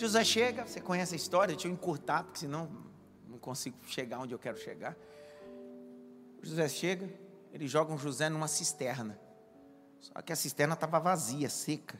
[0.07, 2.71] José chega, você conhece a história, deixa eu encurtar, porque senão
[3.29, 4.97] não consigo chegar onde eu quero chegar.
[6.40, 7.12] José chega,
[7.53, 9.19] ele joga um José numa cisterna.
[9.99, 11.99] Só que a cisterna estava vazia, seca.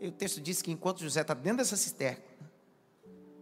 [0.00, 2.22] E o texto diz que enquanto José está dentro dessa cisterna,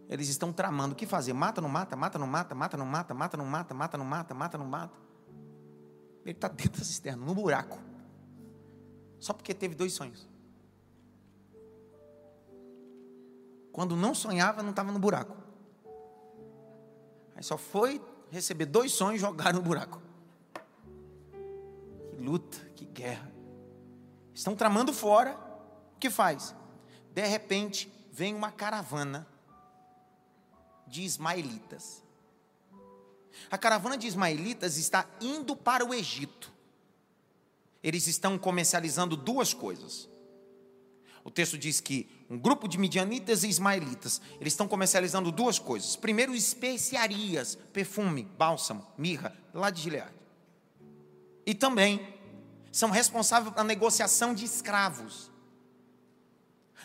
[0.09, 1.33] eles estão tramando o que fazer.
[1.33, 4.33] Mata, não mata, mata, não mata, mata, não mata, mata, não mata, mata, não mata,
[4.33, 4.97] mata, não mata.
[6.25, 7.77] Ele está dentro da cisterna, no buraco.
[9.19, 10.27] Só porque teve dois sonhos.
[13.77, 15.37] Quando não sonhava, não estava no buraco.
[17.35, 20.01] Aí só foi receber dois sonhos e jogar no buraco
[22.17, 23.31] luta, que guerra.
[24.33, 25.37] Estão tramando fora.
[25.95, 26.53] O que faz?
[27.13, 29.27] De repente, vem uma caravana
[30.85, 32.03] de ismaelitas.
[33.49, 36.51] A caravana de ismaelitas está indo para o Egito.
[37.83, 40.09] Eles estão comercializando duas coisas.
[41.27, 45.97] O texto diz que um grupo de midianitas e ismaelitas, eles estão comercializando duas coisas.
[45.97, 50.15] Primeiro, especiarias, perfume, bálsamo, mirra, lá de Gileade.
[51.45, 52.15] E também
[52.71, 55.29] são responsáveis pela negociação de escravos.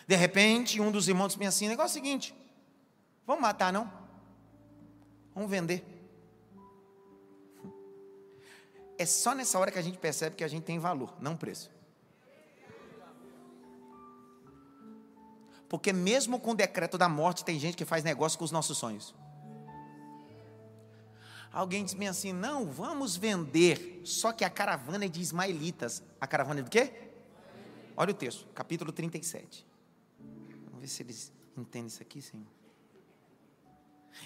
[0.09, 2.35] De repente, um dos irmãos me assim: negócio é o seguinte,
[3.25, 3.89] vamos matar, não?
[5.37, 5.87] Vamos vender.
[8.99, 11.71] É só nessa hora que a gente percebe que a gente tem valor, não preço.
[15.73, 18.77] Porque mesmo com o decreto da morte, tem gente que faz negócio com os nossos
[18.77, 19.15] sonhos.
[21.51, 24.03] Alguém diz assim: não, vamos vender.
[24.05, 26.03] Só que a caravana é de ismaelitas.
[26.21, 26.93] A caravana é do quê?
[27.97, 29.67] Olha o texto, capítulo 37.
[30.67, 32.47] Vamos ver se eles entendem isso aqui, Senhor.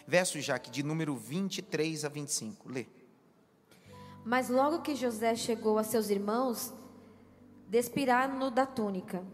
[0.05, 2.69] Verso Jaque, de número 23 a 25.
[2.69, 2.87] Lê.
[4.25, 6.75] Mas logo que José chegou a seus irmãos,
[7.69, 9.25] despiraram-no da túnica.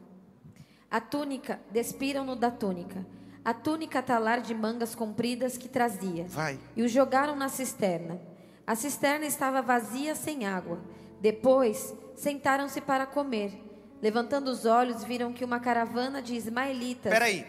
[0.92, 3.04] A túnica, despiram-no da túnica
[3.44, 6.24] a túnica talar de mangas compridas que trazia.
[6.28, 6.58] Vai.
[6.76, 8.20] E o jogaram na cisterna.
[8.66, 10.80] A cisterna estava vazia, sem água.
[11.20, 13.52] Depois, sentaram-se para comer.
[14.00, 17.06] Levantando os olhos, viram que uma caravana de ismaelitas.
[17.06, 17.44] Espera aí.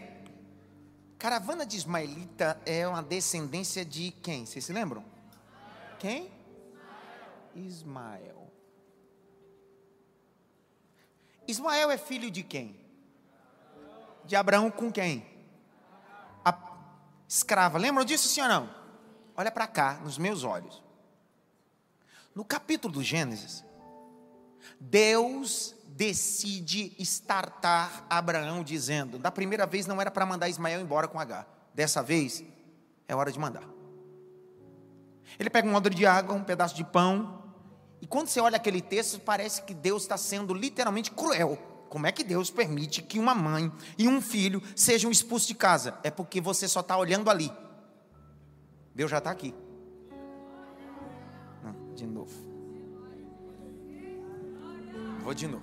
[1.18, 4.44] Caravana de ismaelita é uma descendência de quem?
[4.44, 5.04] Vocês se lembram?
[5.98, 6.30] Quem?
[7.54, 8.52] Ismael.
[11.46, 12.83] Ismael é filho de quem?
[14.26, 15.34] De Abraão com quem?
[17.34, 17.78] escrava.
[17.78, 18.70] Lembram disso, sim ou não?
[19.36, 20.82] Olha para cá, nos meus olhos.
[22.34, 23.64] No capítulo do Gênesis,
[24.78, 31.18] Deus decide estartar Abraão dizendo: da primeira vez não era para mandar Ismael embora com
[31.18, 32.44] H, dessa vez
[33.08, 33.64] é hora de mandar.
[35.38, 37.42] Ele pega um odre de água, um pedaço de pão,
[38.00, 41.58] e quando você olha aquele texto, parece que Deus está sendo literalmente cruel.
[41.94, 45.96] Como é que Deus permite que uma mãe e um filho sejam expulsos de casa?
[46.02, 47.52] É porque você só está olhando ali.
[48.92, 49.54] Deus já está aqui.
[51.62, 52.34] Não, de novo.
[55.22, 55.62] Vou de novo.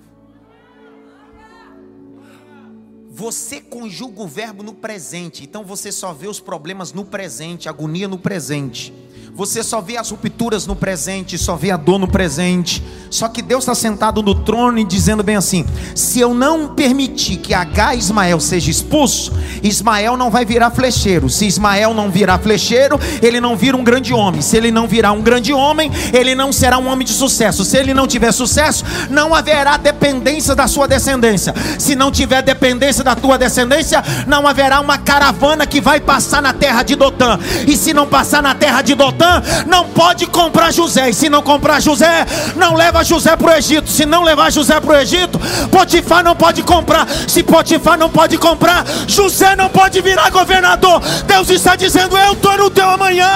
[3.10, 8.08] Você conjuga o verbo no presente, então você só vê os problemas no presente, agonia
[8.08, 8.90] no presente.
[9.34, 12.82] Você só vê as rupturas no presente, só vê a dor no presente.
[13.08, 15.64] Só que Deus está sentado no trono e dizendo bem assim:
[15.94, 21.30] se eu não permitir que H Ismael seja expulso, Ismael não vai virar flecheiro.
[21.30, 24.42] Se Ismael não virar flecheiro, ele não vira um grande homem.
[24.42, 27.64] Se ele não virar um grande homem, ele não será um homem de sucesso.
[27.64, 31.54] Se ele não tiver sucesso, não haverá dependência da sua descendência.
[31.78, 36.52] Se não tiver dependência da tua descendência, não haverá uma caravana que vai passar na
[36.52, 37.38] terra de Dotã.
[37.66, 39.21] E se não passar na terra de Dotã,
[39.66, 41.10] não pode comprar José.
[41.10, 43.90] E se não comprar José, não leva José para o Egito.
[43.90, 45.38] Se não levar José para o Egito,
[45.70, 47.06] Potifar não pode comprar.
[47.28, 51.00] Se Potifar não pode comprar, José não pode virar governador.
[51.26, 53.28] Deus está dizendo: Eu estou no teu amanhã.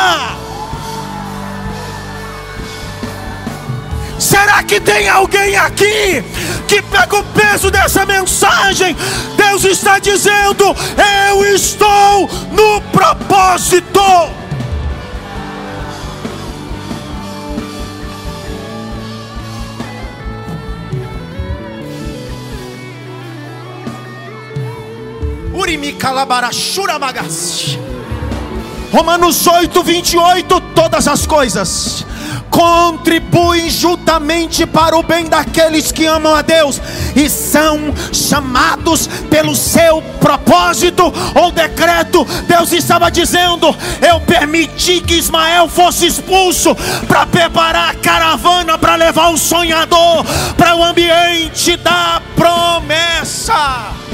[4.19, 6.25] Será que tem alguém aqui
[6.67, 8.97] que pega o peso dessa mensagem?
[9.37, 10.75] Deus está dizendo:
[11.31, 14.01] Eu estou no propósito.
[28.93, 32.07] Romanos 8, 28, todas as coisas
[32.57, 36.81] contribuem juntamente para o bem daqueles que amam a Deus
[37.15, 42.25] e são chamados pelo seu propósito ou decreto.
[42.47, 46.75] Deus estava dizendo: Eu permiti que Ismael fosse expulso
[47.07, 50.25] para preparar a caravana para levar o sonhador
[50.57, 54.06] para o ambiente da promessa.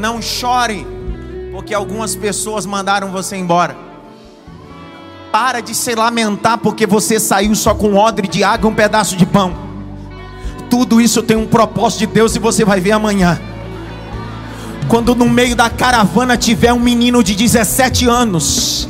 [0.00, 0.86] Não chore,
[1.52, 3.76] porque algumas pessoas mandaram você embora.
[5.30, 8.74] Para de se lamentar porque você saiu só com um odre de água e um
[8.74, 9.54] pedaço de pão.
[10.70, 13.38] Tudo isso tem um propósito de Deus e você vai ver amanhã.
[14.88, 18.88] Quando no meio da caravana tiver um menino de 17 anos,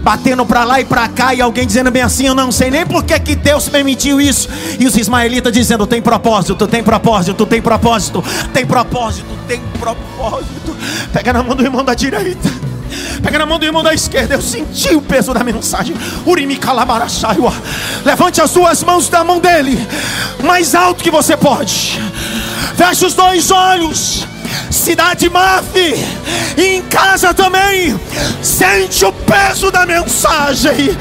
[0.00, 2.86] batendo para lá e para cá, e alguém dizendo bem assim: Eu não sei nem
[2.86, 4.48] por que, que Deus permitiu isso.
[4.78, 10.76] E os ismaelitas dizendo: Tem propósito, tem propósito, tem propósito, tem propósito, tem propósito.
[11.12, 12.48] Pega na mão do irmão da direita.
[13.22, 14.34] Pega na mão do irmão da esquerda.
[14.34, 15.94] Eu senti o peso da mensagem.
[16.26, 16.58] Urimi
[18.04, 19.78] Levante as duas mãos da mão dele.
[20.42, 22.00] Mais alto que você pode.
[22.76, 24.26] Feche os dois olhos
[24.70, 25.64] cidade Maf,
[26.56, 27.98] em casa também,
[28.42, 30.96] sente o peso da mensagem,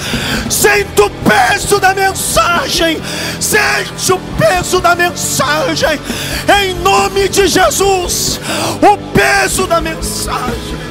[0.49, 3.01] sente o peso da mensagem,
[3.39, 5.99] sente o peso da mensagem,
[6.61, 8.39] em nome de Jesus,
[8.81, 10.90] o peso da mensagem.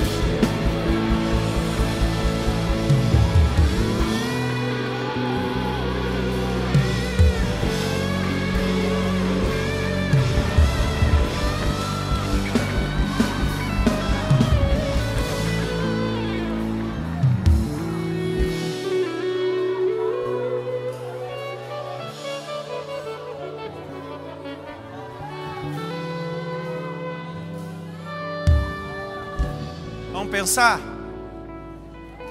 [30.51, 30.81] Pensar?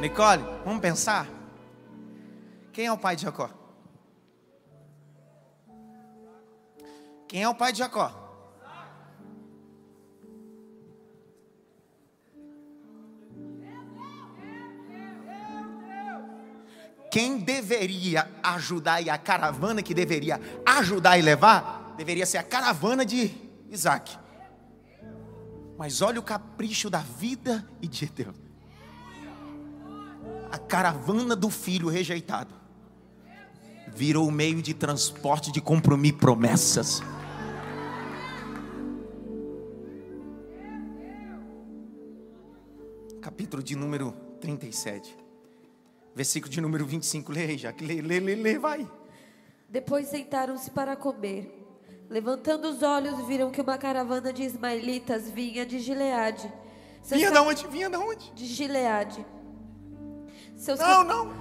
[0.02, 1.26] Nicole, vamos pensar?
[2.74, 3.50] Quem é o pai de Jacó?
[7.30, 8.12] Quem é o pai de Jacó?
[17.10, 23.06] Quem deveria ajudar e a caravana que deveria ajudar e levar, deveria ser a caravana
[23.06, 23.32] de
[23.70, 24.20] Isaac.
[25.80, 28.36] Mas olha o capricho da vida e de Deus.
[30.52, 32.54] A caravana do filho rejeitado
[33.88, 37.02] virou o meio de transporte de e promessas.
[43.22, 44.12] Capítulo de número
[44.42, 45.16] 37.
[46.14, 47.32] Versículo de número 25.
[47.32, 48.86] Lê aí, já que lê, lê, lê, lê, vai.
[49.70, 51.59] Depois sentaram-se para comer.
[52.10, 56.52] Levantando os olhos, viram que uma caravana de ismaelitas vinha de Gileade.
[57.04, 57.68] Seus vinha de onde?
[57.68, 58.32] Vinha de onde?
[58.32, 59.24] De Gileade.
[60.58, 61.32] Seus não, não.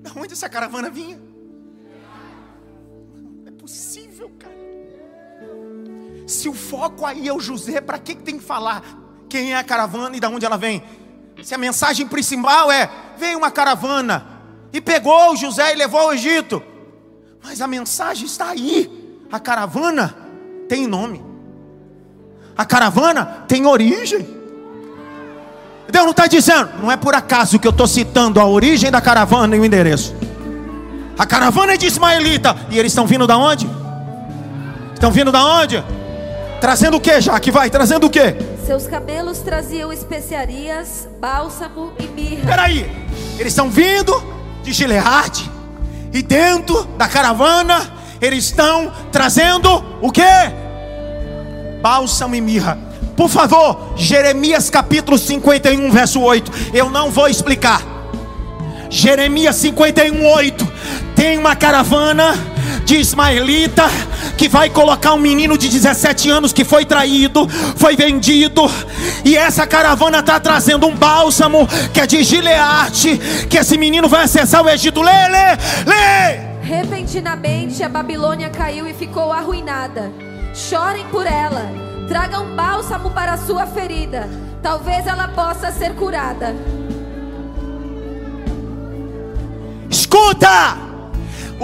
[0.00, 1.18] Da onde essa caravana vinha?
[3.14, 4.52] Não é possível, cara.
[6.26, 8.82] Se o foco aí é o José, para que, que tem que falar
[9.26, 10.84] quem é a caravana e de onde ela vem?
[11.42, 16.12] Se a mensagem principal é: veio uma caravana e pegou o José e levou ao
[16.12, 16.62] Egito.
[17.42, 19.01] Mas a mensagem está aí.
[19.32, 20.14] A caravana
[20.68, 21.24] tem nome.
[22.54, 24.28] A caravana tem origem.
[25.90, 29.00] Deus não está dizendo, não é por acaso que eu estou citando a origem da
[29.00, 30.14] caravana e o endereço.
[31.18, 32.54] A caravana é de Ismaelita.
[32.70, 33.66] E eles estão vindo da onde?
[34.92, 35.82] Estão vindo da onde?
[36.60, 37.70] Trazendo o que, já que vai?
[37.70, 38.36] Trazendo o que?
[38.66, 42.46] Seus cabelos traziam especiarias, bálsamo e mirra.
[42.46, 42.80] Peraí,
[43.38, 44.22] eles estão vindo
[44.62, 45.50] de Gileade.
[46.12, 50.22] E dentro da caravana eles estão trazendo o que?
[51.82, 52.78] Bálsamo e mirra.
[53.16, 56.52] Por favor, Jeremias capítulo 51, verso 8.
[56.72, 57.82] Eu não vou explicar.
[58.88, 60.72] Jeremias 51, 8.
[61.16, 62.32] Tem uma caravana
[62.84, 63.84] de ismaelita
[64.38, 68.70] que vai colocar um menino de 17 anos que foi traído, foi vendido,
[69.24, 74.24] e essa caravana está trazendo um bálsamo que é de Gileade, que esse menino vai
[74.24, 75.02] acessar o Egito.
[75.02, 75.56] Lê, lê,
[75.86, 76.51] lê.
[76.62, 80.12] Repentinamente a Babilônia caiu e ficou arruinada.
[80.54, 81.68] Chorem por ela,
[82.08, 84.28] tragam bálsamo para sua ferida,
[84.62, 86.54] talvez ela possa ser curada.
[89.90, 90.91] Escuta!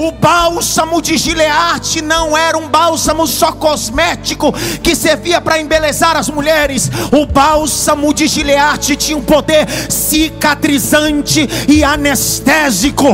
[0.00, 6.30] O bálsamo de Gilearte não era um bálsamo só cosmético que servia para embelezar as
[6.30, 6.88] mulheres.
[7.10, 13.08] O bálsamo de Gilearte tinha um poder cicatrizante e anestésico.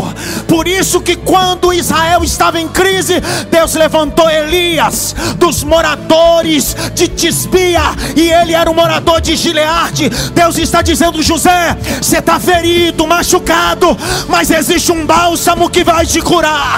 [0.47, 3.15] Por isso que quando Israel estava em crise,
[3.51, 7.81] Deus levantou Elias dos moradores de Tisbia
[8.15, 10.11] e ele era um morador de Gilearte.
[10.35, 13.97] Deus está dizendo: José, você está ferido, machucado,
[14.29, 16.74] mas existe um bálsamo que vai te curar.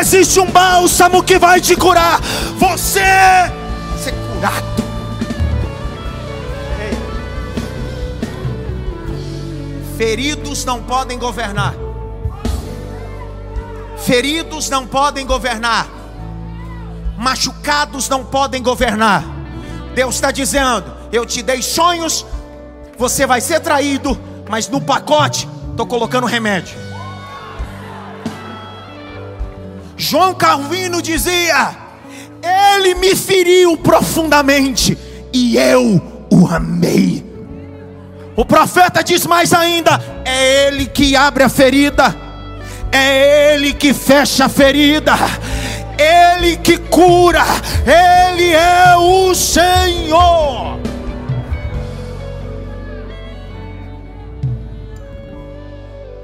[0.00, 2.20] Existe um bálsamo que vai te curar.
[2.58, 3.00] Você
[4.02, 4.80] ser curado.
[9.96, 11.74] Feridos não podem governar.
[13.98, 15.86] Feridos não podem governar.
[17.18, 19.22] Machucados não podem governar.
[19.94, 22.24] Deus está dizendo: Eu te dei sonhos,
[22.96, 24.18] você vai ser traído,
[24.48, 26.89] mas no pacote estou colocando remédio.
[30.00, 31.76] João Calvino dizia:
[32.42, 34.96] Ele me feriu profundamente
[35.30, 37.22] e eu o amei.
[38.34, 42.16] O profeta diz mais ainda: É Ele que abre a ferida,
[42.90, 45.12] é Ele que fecha a ferida,
[45.98, 47.44] Ele que cura,
[47.84, 50.80] Ele é o Senhor.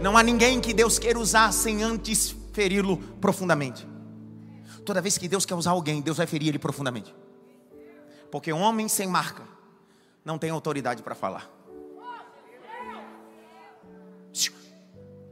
[0.01, 3.87] Não há ninguém que Deus queira usar sem antes feri-lo profundamente.
[4.83, 7.15] Toda vez que Deus quer usar alguém, Deus vai ferir ele profundamente.
[8.33, 9.43] Porque homem sem marca
[10.25, 11.51] não tem autoridade para falar.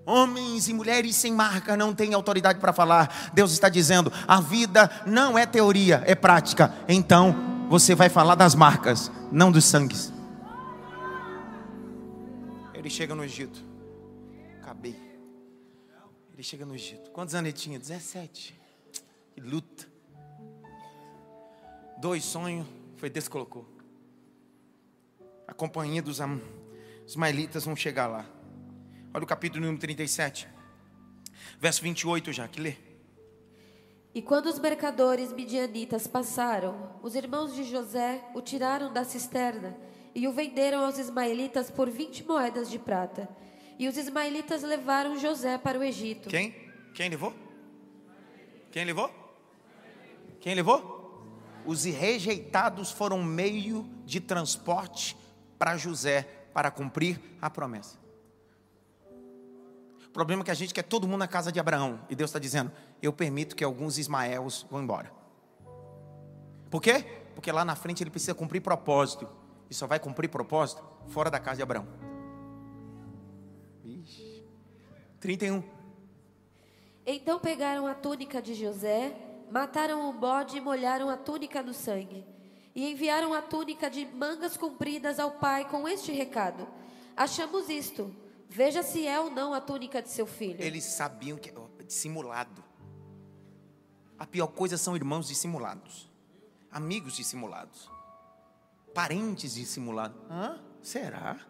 [0.07, 3.31] Homens e mulheres sem marca não têm autoridade para falar.
[3.33, 6.75] Deus está dizendo: a vida não é teoria, é prática.
[6.87, 7.35] Então
[7.71, 10.13] você vai falar das marcas, não dos sangues.
[12.75, 13.74] Ele chega no Egito.
[16.45, 17.11] Ele chega no Egito.
[17.11, 17.79] Quantos anos ele tinha?
[17.79, 18.55] 17.
[19.33, 19.89] Que luta.
[21.97, 22.67] Dois sonhos,
[22.97, 23.67] foi descolocou.
[25.49, 26.19] A companhia dos
[27.07, 28.27] ismaelitas vão chegar lá.
[29.15, 30.47] Olha o capítulo número 37.
[31.59, 32.77] Verso 28 já, que lê.
[34.15, 39.75] E quando os mercadores midianitas passaram, os irmãos de José o tiraram da cisterna
[40.15, 43.31] e o venderam aos ismaelitas por 20 moedas de prata.
[43.79, 46.29] E os ismaelitas levaram José para o Egito.
[46.29, 46.55] Quem?
[46.95, 47.35] Quem levou?
[48.71, 49.11] Quem levou?
[50.41, 50.95] Quem levou?
[51.67, 55.17] Os rejeitados foram meio de transporte
[55.59, 56.23] para José
[56.53, 57.99] para cumprir a promessa.
[60.07, 62.01] O problema é que a gente quer todo mundo na casa de Abraão.
[62.09, 62.71] E Deus está dizendo:
[63.03, 65.11] Eu permito que alguns Ismaels vão embora.
[66.71, 67.05] Por quê?
[67.35, 69.29] Porque lá na frente ele precisa cumprir propósito.
[69.69, 72.14] E só vai cumprir propósito fora da casa de Abraão.
[75.25, 75.65] 31.
[77.07, 79.17] Então pegaram a túnica de José,
[79.51, 82.27] mataram o bode e molharam a túnica no sangue.
[82.75, 86.69] E enviaram a túnica de mangas compridas ao pai com este recado:
[87.17, 88.15] Achamos isto.
[88.51, 90.63] Veja se é ou não a túnica de seu filho.
[90.63, 91.51] Eles sabiam que
[91.87, 92.63] dissimulado.
[94.19, 96.07] A pior coisa são irmãos dissimulados,
[96.71, 97.91] amigos dissimulados,
[98.93, 100.21] parentes dissimulados.
[100.31, 100.63] Hã?
[100.83, 101.41] Será?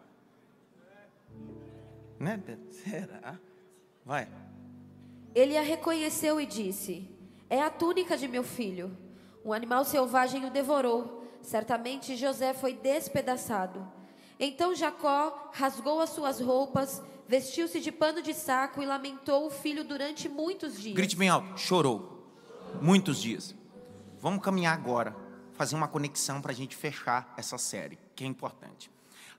[2.20, 2.41] Né?
[2.70, 3.37] Será?
[4.05, 4.29] Vai.
[5.35, 7.09] Ele a reconheceu e disse:
[7.49, 8.97] É a túnica de meu filho.
[9.45, 11.23] Um animal selvagem o devorou.
[11.43, 13.87] Certamente José foi despedaçado.
[14.39, 19.85] Então Jacó rasgou as suas roupas, vestiu-se de pano de saco e lamentou o filho
[19.85, 20.95] durante muitos dias.
[20.95, 22.31] Grite bem alto: chorou.
[22.81, 23.55] Muitos dias.
[24.21, 25.15] Vamos caminhar agora,
[25.53, 28.91] fazer uma conexão para a gente fechar essa série, que é importante.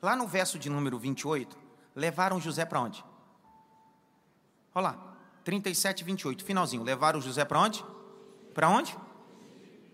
[0.01, 1.57] Lá no verso de número 28,
[1.95, 3.03] levaram José para onde?
[4.75, 6.83] Olha lá, 37, 28, finalzinho.
[6.83, 7.81] Levaram José para onde?
[8.53, 8.93] Para onde?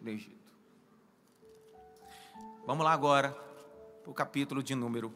[0.01, 0.51] Do Egito.
[2.65, 3.31] Vamos lá agora
[4.01, 5.13] para o capítulo de número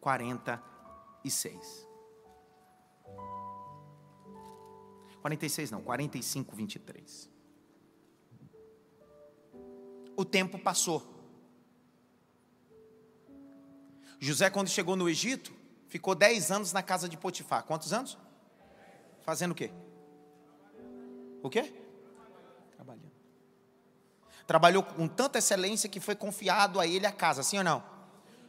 [0.00, 1.86] 46.
[5.22, 7.30] 46 não, 45, 23.
[10.16, 11.14] O tempo passou.
[14.18, 15.52] José, quando chegou no Egito,
[15.86, 17.62] ficou 10 anos na casa de Potifar.
[17.62, 18.18] Quantos anos?
[19.28, 19.70] Fazendo o quê?
[21.42, 21.70] O quê?
[22.74, 23.12] Trabalhando.
[24.46, 27.84] Trabalhou com tanta excelência que foi confiado a ele a casa, sim ou não?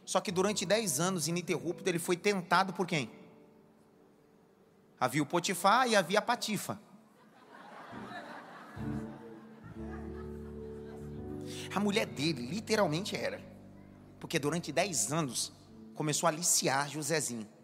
[0.06, 3.10] Só que durante 10 anos ininterrupto ele foi tentado por quem?
[4.98, 6.80] Havia o Potifar e havia a Patifa.
[11.74, 13.38] A mulher dele literalmente era.
[14.18, 15.52] Porque durante 10 anos
[15.94, 17.59] começou a aliciar Josézinho.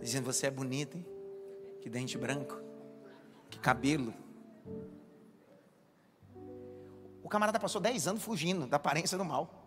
[0.00, 1.06] Dizendo, você é bonita, hein?
[1.80, 2.60] Que dente branco.
[3.48, 4.14] Que cabelo.
[7.22, 9.60] O camarada passou 10 anos fugindo da aparência do mal.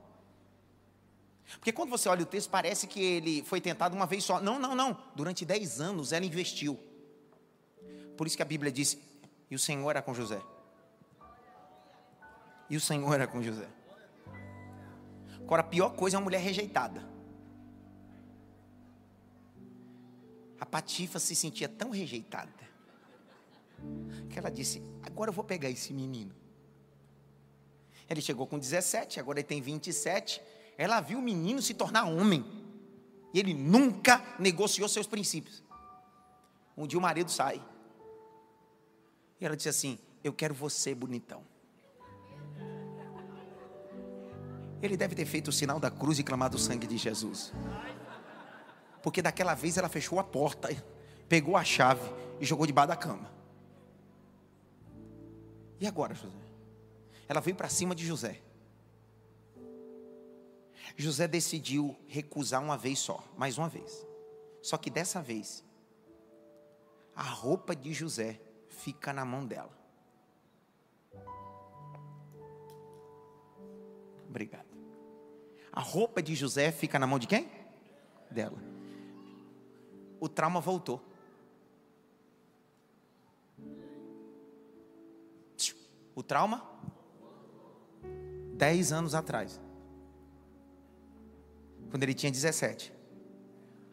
[1.59, 4.41] Porque quando você olha o texto, parece que ele foi tentado uma vez só.
[4.41, 4.97] Não, não, não.
[5.15, 6.79] Durante 10 anos ela investiu.
[8.17, 8.97] Por isso que a Bíblia diz:
[9.49, 10.41] e o Senhor era com José.
[12.69, 13.67] E o Senhor era com José.
[15.41, 17.12] Agora, a pior coisa é uma mulher rejeitada.
[20.63, 22.49] A Patifa se sentia tão rejeitada
[24.29, 26.33] que ela disse: Agora eu vou pegar esse menino.
[28.09, 30.41] Ele chegou com 17, agora ele tem 27.
[30.77, 32.45] Ela viu o menino se tornar homem.
[33.33, 35.61] E ele nunca negociou seus princípios.
[36.77, 37.61] Um dia o marido sai.
[39.41, 41.43] E ela disse assim: Eu quero você, bonitão.
[44.81, 47.51] Ele deve ter feito o sinal da cruz e clamado o sangue de Jesus.
[49.03, 50.69] Porque daquela vez ela fechou a porta,
[51.27, 53.29] pegou a chave e jogou debaixo da cama.
[55.77, 56.37] E agora, José?
[57.27, 58.41] Ela veio para cima de José.
[60.95, 64.07] José decidiu recusar uma vez só, mais uma vez.
[64.61, 65.65] Só que dessa vez,
[67.13, 68.39] a roupa de José
[68.69, 69.77] fica na mão dela.
[74.29, 74.73] Obrigado.
[75.71, 77.49] A roupa de José fica na mão de quem?
[78.31, 78.72] Dela.
[80.23, 81.03] O trauma voltou.
[86.15, 86.63] O trauma?
[88.53, 89.59] Dez anos atrás.
[91.89, 92.93] Quando ele tinha 17.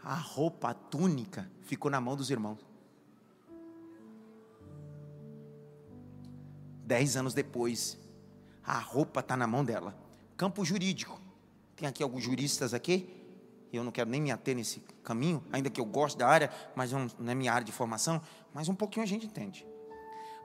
[0.04, 2.64] A roupa, a túnica, ficou na mão dos irmãos.
[6.84, 7.98] Dez anos depois,
[8.62, 9.98] a roupa está na mão dela.
[10.36, 11.20] Campo jurídico.
[11.74, 13.19] Tem aqui alguns juristas aqui,
[13.76, 16.92] eu não quero nem me ater nesse caminho, ainda que eu goste da área, mas
[16.92, 18.20] não é minha área de formação,
[18.52, 19.66] mas um pouquinho a gente entende.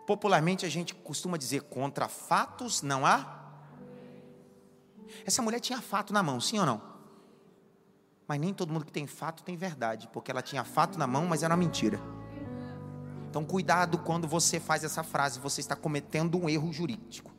[0.05, 3.43] Popularmente a gente costuma dizer contra fatos não há.
[5.25, 6.81] Essa mulher tinha fato na mão, sim ou não?
[8.27, 11.25] Mas nem todo mundo que tem fato tem verdade, porque ela tinha fato na mão,
[11.25, 11.99] mas era uma mentira.
[13.29, 17.31] Então cuidado quando você faz essa frase, você está cometendo um erro jurídico.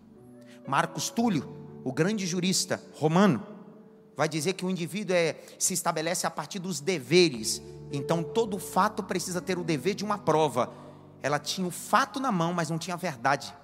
[0.67, 3.56] Marcos Túlio, o grande jurista romano,
[4.17, 7.61] vai dizer que o indivíduo é, se estabelece a partir dos deveres.
[7.93, 10.73] Então todo fato precisa ter o dever de uma prova.
[11.23, 13.55] Ela tinha o fato na mão, mas não tinha a verdade.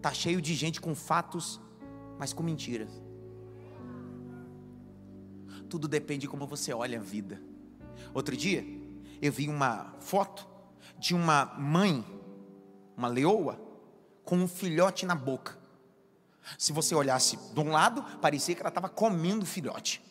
[0.00, 1.60] Tá cheio de gente com fatos,
[2.18, 2.90] mas com mentiras.
[5.68, 7.42] Tudo depende de como você olha a vida.
[8.14, 8.64] Outro dia,
[9.20, 10.46] eu vi uma foto
[10.98, 12.04] de uma mãe,
[12.96, 13.60] uma leoa,
[14.24, 15.57] com um filhote na boca.
[16.56, 20.02] Se você olhasse de um lado, parecia que ela estava comendo filhote.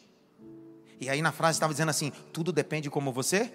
[0.99, 3.53] E aí na frase estava dizendo assim: tudo depende de como você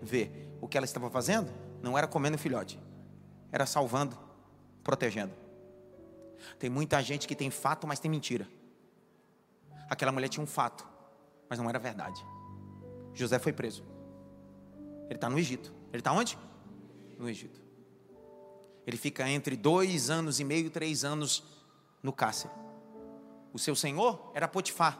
[0.00, 0.30] vê.
[0.60, 1.50] O que ela estava fazendo
[1.82, 2.78] não era comendo filhote,
[3.52, 4.18] era salvando,
[4.82, 5.32] protegendo.
[6.58, 8.48] Tem muita gente que tem fato, mas tem mentira.
[9.88, 10.86] Aquela mulher tinha um fato,
[11.48, 12.24] mas não era verdade.
[13.12, 13.84] José foi preso.
[15.06, 15.72] Ele está no Egito.
[15.92, 16.38] Ele está onde?
[17.18, 17.60] No Egito.
[18.86, 21.44] Ele fica entre dois anos e meio, três anos
[22.04, 22.54] no cárcere.
[23.52, 24.98] O seu senhor era Potifar,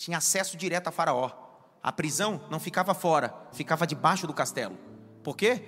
[0.00, 1.30] tinha acesso direto a Faraó.
[1.82, 4.78] A prisão não ficava fora, ficava debaixo do castelo.
[5.22, 5.62] Por quê?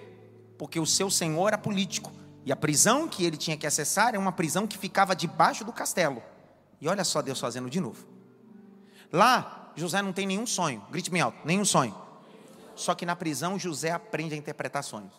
[0.56, 2.10] Porque o seu senhor era político.
[2.44, 5.72] E a prisão que ele tinha que acessar era uma prisão que ficava debaixo do
[5.72, 6.22] castelo.
[6.80, 8.06] E olha só Deus fazendo de novo.
[9.12, 10.82] Lá, José não tem nenhum sonho.
[10.90, 11.94] Grite me alto, nenhum sonho.
[12.74, 15.12] Só que na prisão, José aprende a interpretar sonhos.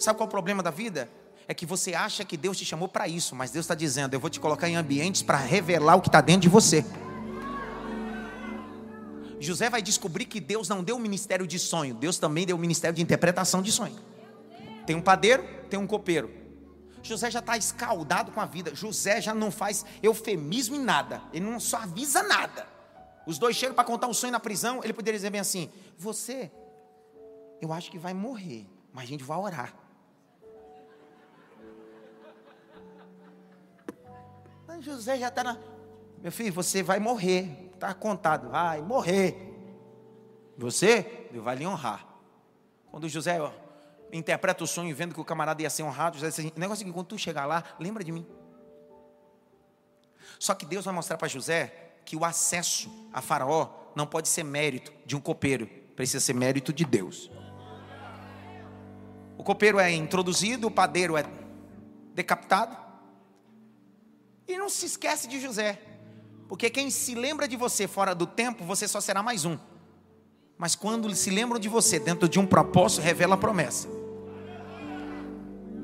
[0.00, 1.08] Sabe qual é o problema da vida?
[1.52, 4.20] É que você acha que Deus te chamou para isso, mas Deus está dizendo: eu
[4.20, 6.84] vou te colocar em ambientes para revelar o que está dentro de você.
[9.38, 12.58] José vai descobrir que Deus não deu o ministério de sonho, Deus também deu o
[12.58, 13.96] ministério de interpretação de sonho.
[14.86, 16.30] Tem um padeiro, tem um copeiro.
[17.02, 18.74] José já está escaldado com a vida.
[18.74, 21.20] José já não faz eufemismo em nada.
[21.32, 22.66] Ele não só avisa nada.
[23.26, 24.80] Os dois chegam para contar um sonho na prisão.
[24.82, 26.50] Ele poderia dizer bem assim: Você,
[27.60, 29.81] eu acho que vai morrer, mas a gente vai orar.
[34.82, 35.58] José já está na.
[36.20, 37.70] Meu filho, você vai morrer.
[37.74, 39.36] Está contado, vai morrer.
[40.58, 42.06] Você, vai lhe honrar.
[42.90, 43.50] Quando José ó,
[44.12, 46.86] interpreta o sonho, vendo que o camarada ia ser honrado, José diz assim: negócio é
[46.86, 48.26] que quando tu chegar lá, lembra de mim.
[50.38, 54.42] Só que Deus vai mostrar para José que o acesso a Faraó não pode ser
[54.42, 57.30] mérito de um copeiro, precisa ser mérito de Deus.
[59.38, 61.24] O copeiro é introduzido, o padeiro é
[62.14, 62.81] decapitado.
[64.52, 65.80] E não se esquece de José,
[66.46, 69.56] porque quem se lembra de você fora do tempo, você só será mais um.
[70.58, 73.88] Mas quando se lembram de você dentro de um propósito, revela a promessa.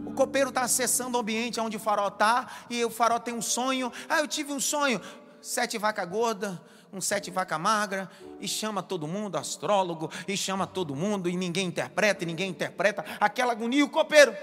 [0.05, 3.41] O copeiro está acessando o ambiente onde o farol está, e o farol tem um
[3.41, 3.91] sonho.
[4.07, 5.01] Ah, eu tive um sonho.
[5.41, 6.63] Sete vaca gorda,
[6.93, 11.69] um sete vaca magra, e chama todo mundo, astrólogo, e chama todo mundo, e ninguém
[11.69, 13.03] interpreta, e ninguém interpreta.
[13.19, 14.37] Aquela agonia, o copeiro.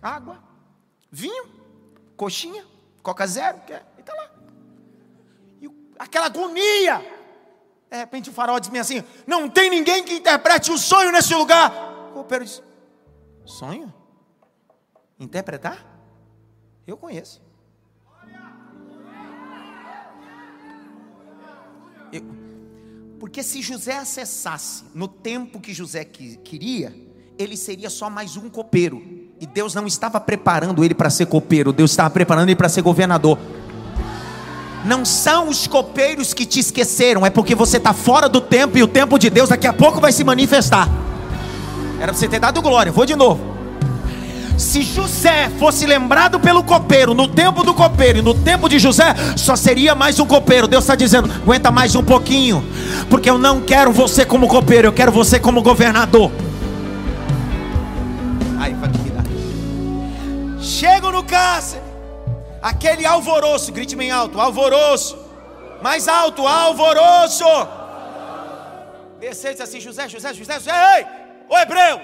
[0.00, 0.49] Água,
[1.10, 1.44] vinho,
[2.16, 2.64] coxinha,
[3.02, 4.30] coca zero, e está lá.
[5.60, 6.98] E aquela agonia.
[7.90, 12.10] De repente o farol diz assim: Não tem ninguém que interprete o sonho nesse lugar.
[12.10, 12.62] O copeiro diz:
[13.44, 13.92] Sonho?
[15.18, 15.84] Interpretar?
[16.86, 17.42] Eu conheço.
[22.12, 22.22] Eu,
[23.18, 26.94] porque se José acessasse no tempo que José que, queria,
[27.38, 29.19] ele seria só mais um copeiro.
[29.42, 32.82] E Deus não estava preparando ele para ser copeiro, Deus estava preparando ele para ser
[32.82, 33.38] governador.
[34.84, 38.82] Não são os copeiros que te esqueceram, é porque você está fora do tempo e
[38.82, 40.90] o tempo de Deus daqui a pouco vai se manifestar.
[41.96, 43.40] Era para você ter dado glória, vou de novo.
[44.58, 49.14] Se José fosse lembrado pelo copeiro no tempo do copeiro e no tempo de José,
[49.38, 50.68] só seria mais um copeiro.
[50.68, 52.62] Deus está dizendo: aguenta mais um pouquinho,
[53.08, 56.30] porque eu não quero você como copeiro, eu quero você como governador.
[58.58, 58.76] Aí,
[60.60, 61.90] Chego no cárcere
[62.62, 65.16] aquele alvoroço, grite bem alto, alvoroço,
[65.82, 67.44] mais alto, alvoroço.
[69.18, 71.06] Desceu e disse assim: José, José, José, José, ei,
[71.62, 71.96] hebreu,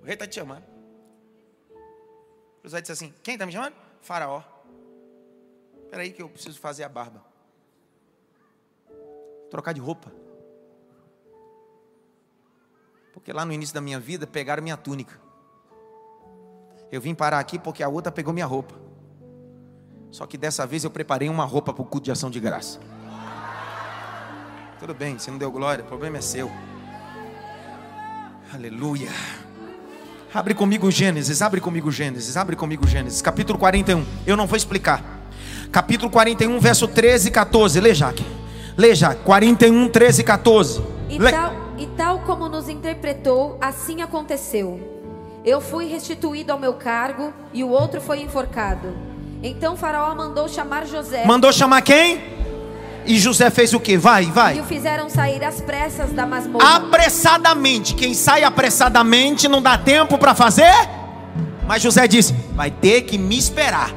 [0.00, 0.64] o rei está te chamando.
[2.62, 3.74] José disse assim: Quem está me chamando?
[4.00, 4.42] Faraó.
[5.84, 7.22] Espera aí que eu preciso fazer a barba.
[9.50, 10.10] Trocar de roupa.
[13.12, 15.20] Porque lá no início da minha vida pegaram minha túnica.
[16.92, 18.74] Eu vim parar aqui porque a outra pegou minha roupa.
[20.10, 22.78] Só que dessa vez eu preparei uma roupa para o culto de ação de graça.
[24.78, 26.52] Tudo bem, você não deu glória, o problema é seu.
[28.52, 29.08] Aleluia.
[30.34, 34.04] Abre comigo Gênesis, abre comigo Gênesis, abre comigo Gênesis, capítulo 41.
[34.26, 35.02] Eu não vou explicar.
[35.70, 37.80] Capítulo 41, verso 13 e 14.
[37.80, 38.26] Lê, Jaque.
[38.76, 39.22] Lê, Jaque.
[39.24, 40.82] 41, 13 e 14.
[41.08, 45.01] E tal, e tal como nos interpretou, assim aconteceu.
[45.44, 48.96] Eu fui restituído ao meu cargo e o outro foi enforcado.
[49.42, 51.24] Então Faraó mandou chamar José.
[51.24, 52.22] Mandou chamar quem?
[53.04, 53.96] E José fez o que?
[53.96, 54.58] Vai, vai.
[54.58, 56.76] E o fizeram sair às pressas da masmorra.
[56.76, 57.94] Apressadamente.
[57.94, 60.72] Quem sai apressadamente não dá tempo para fazer.
[61.66, 63.90] Mas José disse: Vai ter que me esperar.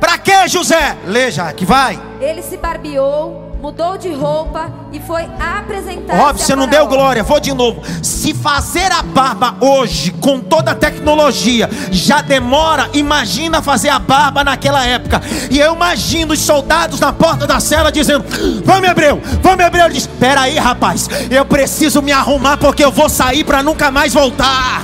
[0.00, 0.96] Para que, José?
[1.06, 2.00] Leia, que vai.
[2.20, 6.18] Ele se barbeou mudou de roupa e foi apresentar.
[6.18, 7.80] Óbvio, você não deu glória, vou de novo.
[8.02, 14.42] Se fazer a barba hoje, com toda a tecnologia, já demora, imagina fazer a barba
[14.42, 15.22] naquela época.
[15.48, 18.24] E eu imagino os soldados na porta da cela dizendo:
[18.64, 19.84] Vamos, Hebreu, vamos, Hebreu.
[19.84, 23.92] Ele diz: Espera aí, rapaz, eu preciso me arrumar porque eu vou sair para nunca
[23.92, 24.82] mais voltar.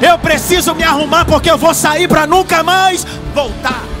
[0.00, 3.93] Eu preciso me arrumar porque eu vou sair para nunca mais voltar.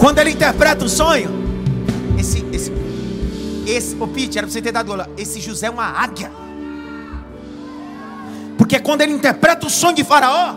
[0.00, 1.30] Quando ele interpreta o sonho,
[2.18, 2.72] esse, esse,
[3.66, 6.32] esse, o Pete, era para você ter dado olho, esse José é uma águia.
[8.56, 10.54] Porque quando ele interpreta o sonho de Faraó,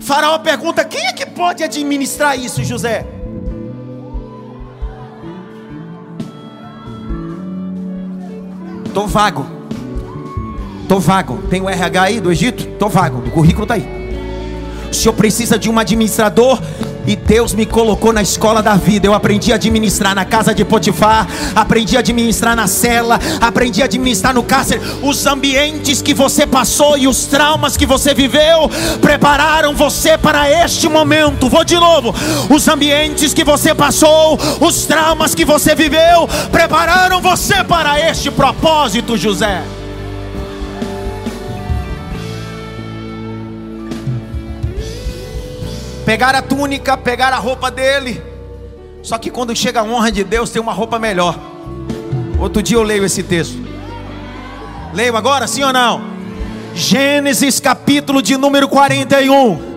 [0.00, 3.06] Faraó pergunta: quem é que pode administrar isso, José?
[8.92, 9.46] Tô vago.
[10.88, 11.38] Tô vago.
[11.48, 12.66] Tem o RH aí do Egito?
[12.76, 13.18] Tô vago.
[13.18, 13.88] O currículo tá aí.
[14.90, 16.60] O senhor precisa de um administrador
[17.10, 19.04] e Deus me colocou na escola da vida.
[19.04, 23.86] Eu aprendi a administrar na casa de Potifar, aprendi a administrar na cela, aprendi a
[23.86, 24.80] administrar no cárcere.
[25.02, 30.88] Os ambientes que você passou e os traumas que você viveu prepararam você para este
[30.88, 31.48] momento.
[31.48, 32.14] Vou de novo.
[32.48, 39.16] Os ambientes que você passou, os traumas que você viveu, prepararam você para este propósito,
[39.16, 39.79] José.
[46.10, 48.20] Pegar a túnica, pegar a roupa dele.
[49.00, 51.38] Só que quando chega a honra de Deus, tem uma roupa melhor.
[52.36, 53.56] Outro dia eu leio esse texto.
[54.92, 56.02] Leio agora, sim ou não?
[56.74, 59.70] Gênesis capítulo de número 41.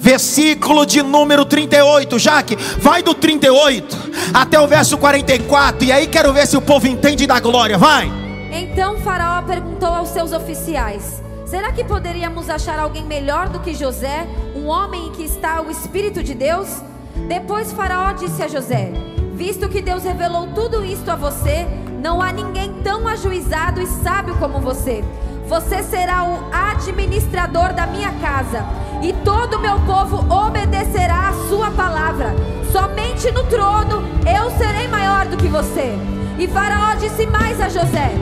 [0.00, 6.32] Versículo de número 38, Jaque, vai do 38 até o verso 44, e aí quero
[6.32, 8.10] ver se o povo entende da glória, vai.
[8.50, 14.24] Então Faraó perguntou aos seus oficiais: Será que poderíamos achar alguém melhor do que José,
[14.60, 16.82] um homem em que está o Espírito de Deus?
[17.28, 18.92] Depois Faraó disse a José:
[19.32, 21.66] Visto que Deus revelou tudo isto a você,
[22.02, 25.02] não há ninguém tão ajuizado e sábio como você.
[25.48, 28.64] Você será o administrador da minha casa,
[29.02, 32.34] e todo o meu povo obedecerá a sua palavra.
[32.70, 35.94] Somente no trono eu serei maior do que você.
[36.38, 38.12] E Faraó disse mais a José: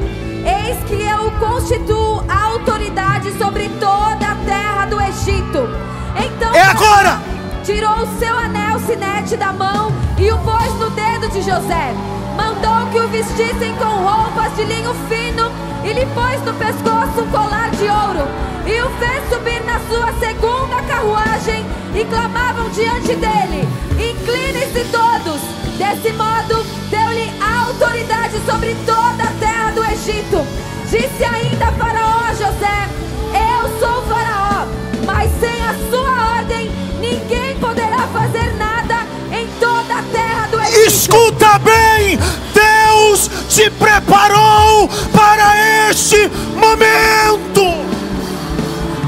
[0.48, 5.68] Eis que eu constituo autoridade sobre toda a terra do Egito.
[6.16, 7.20] Então É agora!
[7.64, 11.92] tirou o seu anel sinete da mão e o pôs no dedo de José.
[12.34, 15.52] Mandou que o vestissem com roupas de linho fino
[15.84, 18.26] e lhe pôs no pescoço um colar de ouro.
[18.66, 25.67] E o fez subir na sua segunda carruagem e clamavam diante dele: Inclinem-se todos.
[25.78, 30.44] Desse modo, deu-lhe autoridade sobre toda a terra do Egito.
[30.90, 32.88] Disse ainda Faraó a José:
[33.32, 34.66] Eu sou Faraó,
[35.06, 36.68] mas sem a sua ordem,
[36.98, 40.88] ninguém poderá fazer nada em toda a terra do Egito.
[40.88, 42.18] Escuta bem,
[42.52, 47.86] Deus te preparou para este momento.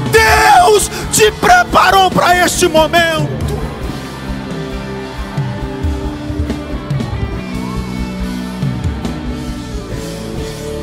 [0.09, 3.40] Deus te preparou para este momento.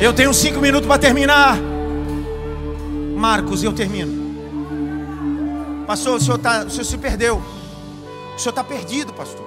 [0.01, 1.57] Eu tenho cinco minutos para terminar.
[3.17, 4.29] Marcos, eu termino.
[5.85, 7.35] Pastor, o senhor, tá, o senhor se perdeu.
[8.33, 9.45] O senhor está perdido, pastor.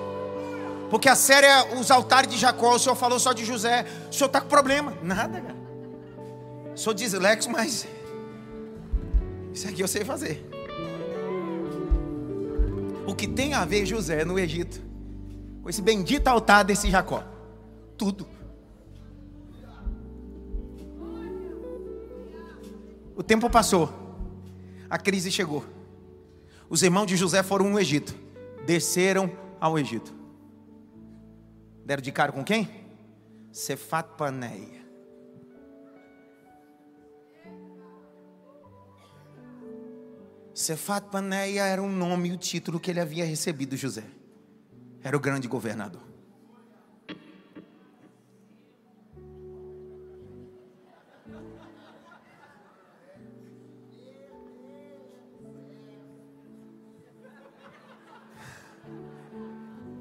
[0.90, 2.74] Porque a série é os altares de Jacó.
[2.74, 3.86] O senhor falou só de José.
[4.10, 4.92] O senhor está com problema.
[5.02, 5.56] Nada, cara.
[6.74, 7.86] Sou dislexo, mas
[9.54, 10.46] isso aqui eu sei fazer.
[13.06, 14.82] O que tem a ver José no Egito?
[15.62, 17.24] Com esse bendito altar desse Jacó?
[17.96, 18.26] Tudo.
[23.22, 23.88] O tempo passou.
[24.90, 25.64] A crise chegou.
[26.68, 28.12] Os irmãos de José foram no Egito.
[28.66, 30.12] Desceram ao Egito.
[31.86, 32.68] Deram de cara com quem?
[33.52, 34.82] Cefat Paneia.
[40.52, 44.02] Cefat Paneia era o nome e o título que ele havia recebido José.
[45.00, 46.11] Era o grande governador.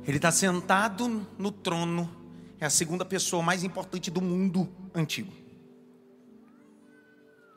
[0.06, 2.10] Ele está sentado no trono,
[2.60, 5.32] é a segunda pessoa mais importante do mundo antigo.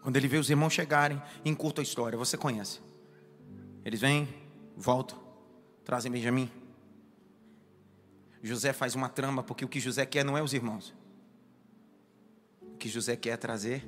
[0.02, 2.80] Quando ele vê os irmãos chegarem, encurta a história, você conhece.
[3.84, 4.28] Eles vêm,
[4.76, 5.18] voltam,
[5.84, 6.50] trazem Benjamim.
[8.42, 10.94] José faz uma trama, porque o que José quer não é os irmãos.
[12.60, 13.82] O que José quer é trazer.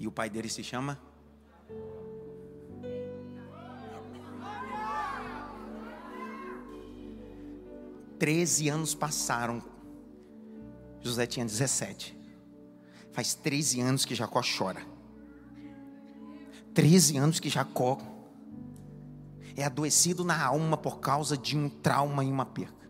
[0.00, 0.98] E o pai dele se chama
[8.20, 9.62] Treze anos passaram.
[11.00, 12.14] José tinha 17.
[13.12, 14.82] Faz 13 anos que Jacó chora.
[16.74, 17.98] 13 anos que Jacó
[19.56, 22.86] é adoecido na alma por causa de um trauma e uma perca.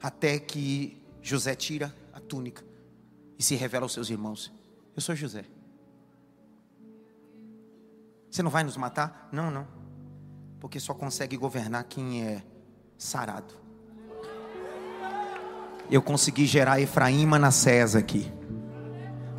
[0.00, 2.64] Até que José tira a túnica
[3.36, 4.52] e se revela aos seus irmãos:
[4.94, 5.44] Eu sou José.
[8.30, 9.28] Você não vai nos matar?
[9.32, 9.73] Não, não.
[10.64, 12.42] Porque só consegue governar quem é
[12.96, 13.52] sarado.
[15.90, 18.32] Eu consegui gerar Efraim Manassés aqui.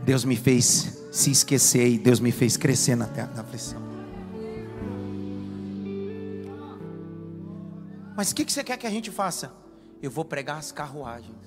[0.04, 3.82] Deus me fez se esquecer e Deus me fez crescer na terra da aflição.
[8.16, 9.52] Mas o que, que você quer que a gente faça?
[10.04, 11.42] Eu vou pregar as carruagens.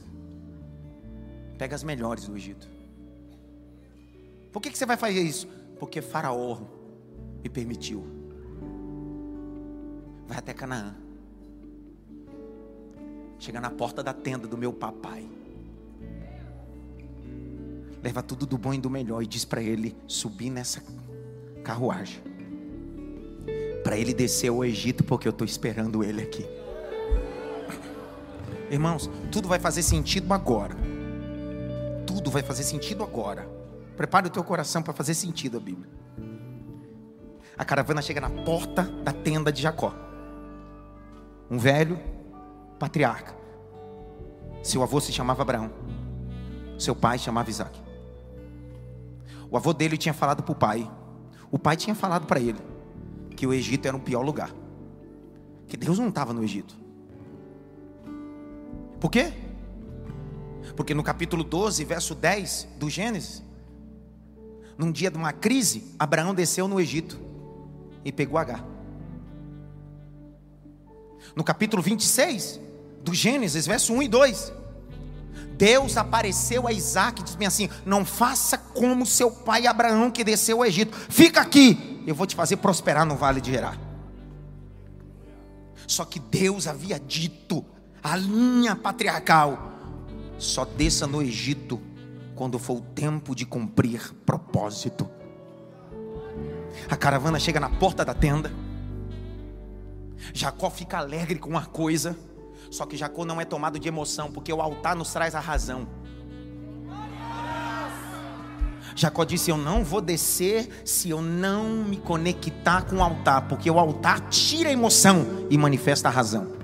[1.57, 2.68] Pega as melhores do Egito.
[4.53, 5.47] Por que, que você vai fazer isso?
[5.79, 6.62] Porque Faraó
[7.45, 8.17] me permitiu.
[10.29, 10.95] Vai até Canaã.
[13.39, 15.26] Chega na porta da tenda do meu papai.
[18.03, 20.83] Leva tudo do bom e do melhor e diz para ele subir nessa
[21.64, 22.22] carruagem.
[23.83, 26.45] Para ele descer ao Egito, porque eu estou esperando ele aqui.
[28.70, 30.76] Irmãos, tudo vai fazer sentido agora.
[32.07, 33.49] Tudo vai fazer sentido agora.
[33.97, 35.91] Prepare o teu coração para fazer sentido a Bíblia.
[37.57, 40.07] A caravana chega na porta da tenda de Jacó.
[41.51, 41.99] Um velho
[42.78, 43.34] patriarca.
[44.62, 45.70] Seu avô se chamava Abraão.
[46.78, 47.80] Seu pai chamava Isaac.
[49.51, 50.90] O avô dele tinha falado para o pai.
[51.51, 52.59] O pai tinha falado para ele
[53.34, 54.51] que o Egito era o pior lugar.
[55.66, 56.74] Que Deus não estava no Egito.
[59.01, 59.32] Por quê?
[60.76, 63.42] Porque no capítulo 12, verso 10 do Gênesis,
[64.76, 67.18] num dia de uma crise, Abraão desceu no Egito
[68.05, 68.78] e pegou H.
[71.35, 72.61] No capítulo 26
[73.03, 74.53] do Gênesis, verso 1 e 2,
[75.57, 80.59] Deus apareceu a Isaac e disse assim: Não faça como seu pai Abraão que desceu
[80.59, 83.79] ao Egito, fica aqui, eu vou te fazer prosperar no vale de Gerar.
[85.87, 87.64] Só que Deus havia dito,
[88.03, 89.72] a linha patriarcal,
[90.39, 91.81] só desça no Egito
[92.37, 95.09] quando for o tempo de cumprir propósito.
[96.89, 98.53] A caravana chega na porta da tenda.
[100.32, 102.16] Jacó fica alegre com uma coisa,
[102.70, 105.88] só que Jacó não é tomado de emoção, porque o altar nos traz a razão.
[108.94, 113.70] Jacó disse: Eu não vou descer se eu não me conectar com o altar, porque
[113.70, 116.58] o altar tira a emoção e manifesta a razão.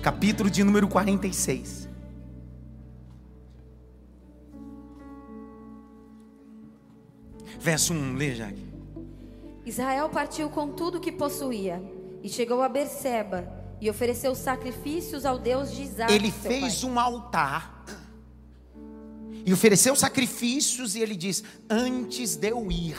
[0.00, 1.88] Capítulo de número 46.
[7.58, 8.77] Verso 1, lê, Jaque.
[9.68, 11.82] Israel partiu com tudo que possuía
[12.22, 16.12] e chegou a Berseba e ofereceu sacrifícios ao Deus de Isaac.
[16.12, 16.90] Ele fez pai.
[16.90, 17.84] um altar
[19.44, 22.96] e ofereceu sacrifícios, e ele diz: Antes de eu ir,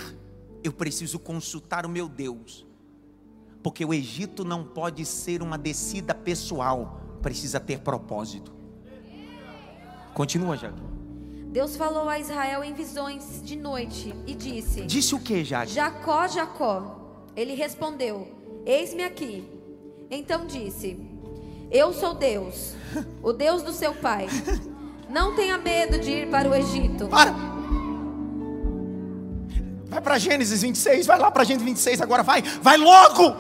[0.64, 2.66] eu preciso consultar o meu Deus,
[3.64, 8.54] porque o Egito não pode ser uma descida pessoal, precisa ter propósito.
[10.14, 10.99] Continua, Jaque.
[11.50, 15.74] Deus falou a Israel em visões de noite e disse: Disse o que, Jaque?
[15.74, 17.26] Jacó, Jacó.
[17.36, 18.28] Ele respondeu:
[18.66, 19.50] Eis-me aqui.
[20.12, 20.96] Então disse:
[21.72, 22.76] Eu sou Deus,
[23.24, 24.28] o Deus do seu pai.
[25.10, 27.08] Não tenha medo de ir para o Egito.
[27.08, 27.34] Para!
[29.88, 33.36] Vai para Gênesis 26, vai lá para Gênesis 26 agora, vai, vai logo!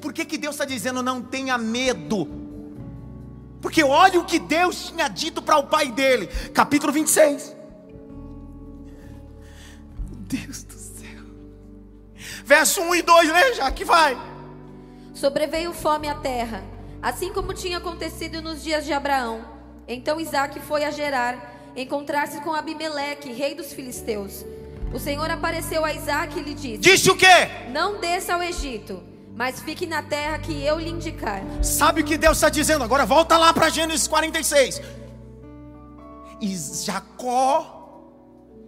[0.00, 2.45] Por que, que Deus está dizendo não tenha medo?
[3.66, 7.52] Porque olha o que Deus tinha dito para o pai dele, capítulo 26.
[10.12, 11.24] Deus do céu.
[12.44, 14.16] Verso 1 e 2, lê já que vai.
[15.12, 16.62] Sobreveio fome à terra,
[17.02, 19.44] assim como tinha acontecido nos dias de Abraão.
[19.88, 24.44] Então Isaac foi a Gerar, encontrar-se com Abimeleque, rei dos filisteus.
[24.94, 27.48] O Senhor apareceu a Isaac e lhe disse: Disse o quê?
[27.72, 29.02] Não desça ao Egito,
[29.36, 31.42] mas fique na terra que eu lhe indicar.
[31.62, 32.82] Sabe o que Deus está dizendo?
[32.82, 34.80] Agora volta lá para Gênesis 46.
[36.40, 38.00] E Jacó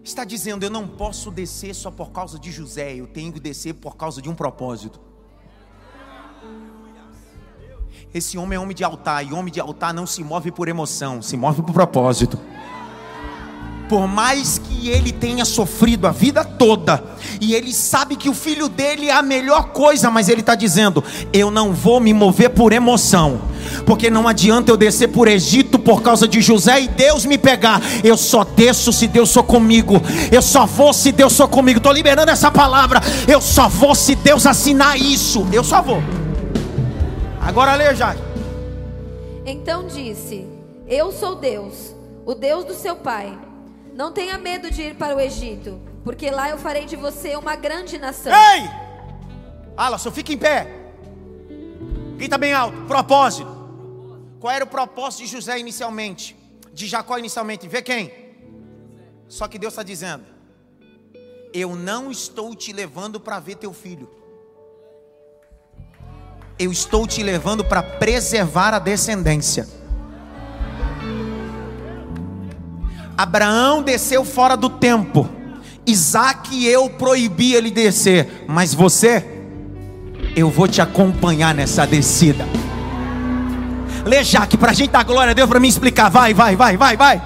[0.05, 3.73] está dizendo: Eu não posso descer só por causa de José, eu tenho que descer
[3.73, 5.01] por causa de um propósito.
[8.13, 11.23] Esse homem é homem de altar, e homem de altar não se move por emoção,
[11.23, 12.39] se move por propósito.
[13.89, 17.03] Por mais que ele tenha sofrido a vida toda,
[17.41, 21.03] e ele sabe que o filho dele é a melhor coisa, mas ele está dizendo:
[21.33, 23.41] Eu não vou me mover por emoção,
[23.87, 27.81] porque não adianta eu descer por Egito por causa de José e Deus me pegar.
[28.05, 29.95] Eu só desço se Deus for comigo,
[30.31, 31.79] eu só vou se Deus for comigo.
[31.79, 33.01] Estou liberando essa palavra.
[33.27, 36.03] Eu só vou se Deus assinar isso, eu só vou.
[37.41, 38.19] Agora lê, Jair.
[39.47, 40.47] Então disse:
[40.87, 41.95] Eu sou Deus,
[42.27, 43.48] o Deus do seu pai.
[43.99, 47.57] Não tenha medo de ir para o Egito, porque lá eu farei de você uma
[47.57, 48.33] grande nação.
[48.33, 48.71] Ei!
[49.77, 50.93] Alisson, fica em pé.
[52.17, 52.81] Grita bem alto.
[52.83, 53.51] Propósito.
[54.39, 56.37] Qual era o propósito de José inicialmente?
[56.73, 57.67] De Jacó inicialmente?
[57.67, 58.37] Vê quem?
[59.27, 60.23] Só que Deus está dizendo:
[61.53, 64.09] Eu não estou te levando para ver teu filho.
[66.57, 69.78] Eu estou te levando para preservar a descendência.
[73.19, 75.29] Abraão desceu fora do tempo.
[75.85, 79.27] Isaac eu proibi ele descer, mas você,
[80.37, 82.47] eu vou te acompanhar nessa descida.
[84.05, 86.09] Lê Jaque, para a gente dar glória a Deus, para mim explicar.
[86.09, 87.23] Vai, vai, vai, vai, vai.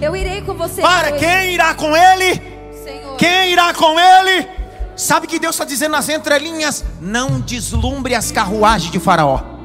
[0.00, 0.80] Eu irei com você.
[0.80, 2.40] Para, quem irá com ele?
[2.84, 3.16] Senhor.
[3.16, 4.46] Quem irá com ele?
[4.94, 6.84] Sabe o que Deus está dizendo nas entrelinhas?
[7.00, 9.57] Não deslumbre as carruagens de Faraó.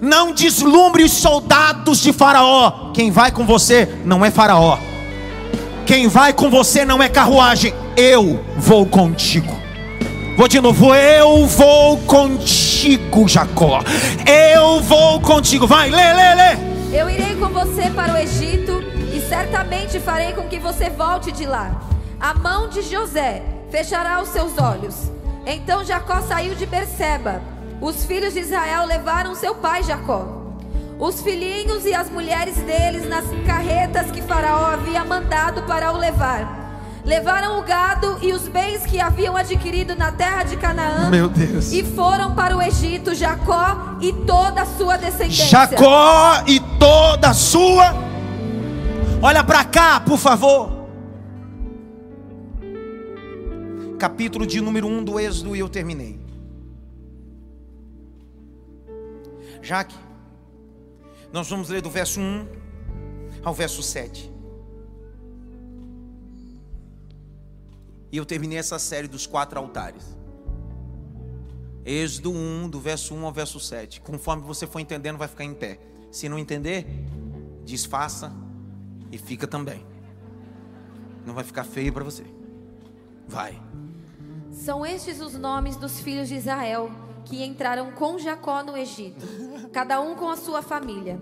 [0.00, 2.90] Não deslumbre os soldados de Faraó.
[2.92, 4.78] Quem vai com você não é Faraó.
[5.86, 7.74] Quem vai com você não é carruagem.
[7.96, 9.54] Eu vou contigo.
[10.36, 10.94] Vou de novo.
[10.94, 13.82] Eu vou contigo, Jacó.
[14.26, 15.66] Eu vou contigo.
[15.66, 16.74] Vai, lê, lê, lê.
[16.92, 18.82] Eu irei com você para o Egito
[19.12, 21.82] e certamente farei com que você volte de lá.
[22.20, 24.94] A mão de José fechará os seus olhos.
[25.46, 27.53] Então Jacó saiu de Berseba.
[27.80, 30.42] Os filhos de Israel levaram seu pai Jacó.
[30.98, 36.62] os filhinhos e as mulheres deles nas carretas que Faraó havia mandado para o levar.
[37.04, 41.10] Levaram o gado e os bens que haviam adquirido na terra de Canaã.
[41.10, 41.72] Meu Deus.
[41.72, 45.44] E foram para o Egito Jacó e toda a sua descendência.
[45.44, 47.92] Jacó e toda a sua.
[49.20, 50.86] Olha para cá, por favor.
[53.98, 56.23] Capítulo de número 1 do Êxodo e eu terminei.
[59.64, 59.96] Jaque,
[61.32, 62.46] nós vamos ler do verso 1
[63.42, 64.30] ao verso 7.
[68.12, 70.16] E eu terminei essa série dos quatro altares.
[71.82, 74.02] Êxodo 1, do verso 1 ao verso 7.
[74.02, 75.80] Conforme você for entendendo, vai ficar em pé.
[76.12, 76.86] Se não entender,
[77.64, 78.30] desfaça
[79.10, 79.84] e fica também.
[81.24, 82.24] Não vai ficar feio para você.
[83.26, 83.60] Vai.
[84.52, 89.26] São estes os nomes dos filhos de Israel que entraram com Jacó no Egito,
[89.72, 91.18] cada um com a sua família: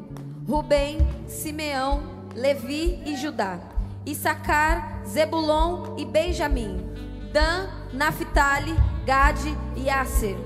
[0.48, 2.02] Rubem, Simeão,
[2.34, 3.58] Levi e Judá.
[4.04, 6.84] Issacar, Zebulon e Benjamim,
[7.32, 8.74] Dan, Naphtali,
[9.06, 10.36] Gade e Aser.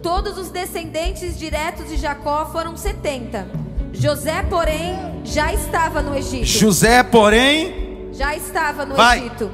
[0.00, 3.48] Todos os descendentes diretos de Jacó foram setenta.
[3.92, 6.44] José, porém, já estava no Egito.
[6.44, 9.18] José, porém, já estava no Vai.
[9.18, 9.50] Egito.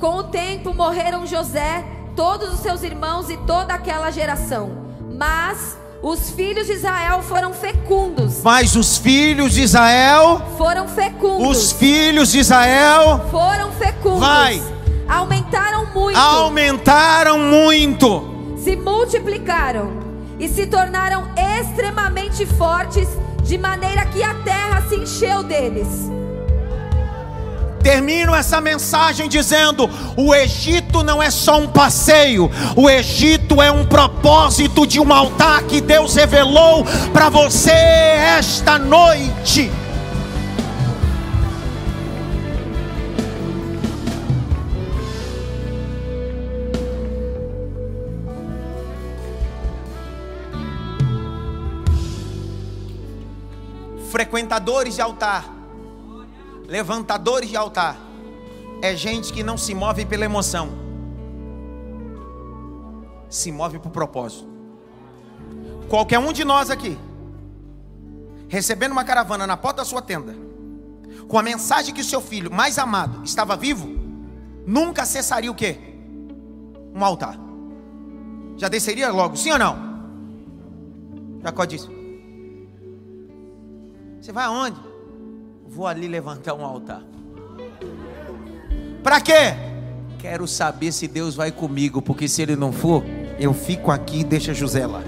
[0.00, 1.84] Com o tempo morreram José,
[2.16, 4.79] todos os seus irmãos e toda aquela geração.
[5.20, 8.40] Mas os filhos de Israel foram fecundos.
[8.42, 11.46] mas os filhos de Israel, Foram fecundos.
[11.58, 14.20] os filhos de Israel Foram fecundos.
[14.20, 14.62] Vai.
[15.06, 16.18] Aumentaram muito.
[16.18, 18.56] aumentaram muito.
[18.56, 19.92] se multiplicaram
[20.38, 23.06] e se tornaram extremamente fortes,
[23.42, 25.86] de maneira que a terra se encheu deles.
[27.82, 33.86] Termino essa mensagem dizendo: o Egito não é só um passeio, o Egito é um
[33.86, 39.70] propósito de um altar que Deus revelou para você esta noite.
[54.10, 55.59] Frequentadores de altar
[56.70, 57.98] levantadores de altar
[58.80, 60.70] é gente que não se move pela emoção,
[63.28, 64.48] se move por propósito.
[65.88, 66.96] Qualquer um de nós aqui,
[68.48, 70.32] recebendo uma caravana na porta da sua tenda,
[71.26, 73.88] com a mensagem que o seu filho mais amado estava vivo,
[74.64, 75.76] nunca acessaria o que?
[76.94, 77.36] Um altar.
[78.56, 79.90] Já desceria logo, sim ou não?
[81.42, 81.88] Jacó disse:
[84.20, 84.89] Você vai aonde?
[85.72, 87.00] Vou ali levantar um altar.
[89.04, 89.54] Para quê?
[90.18, 93.04] Quero saber se Deus vai comigo, porque se ele não for,
[93.38, 95.00] eu fico aqui e deixa José lá.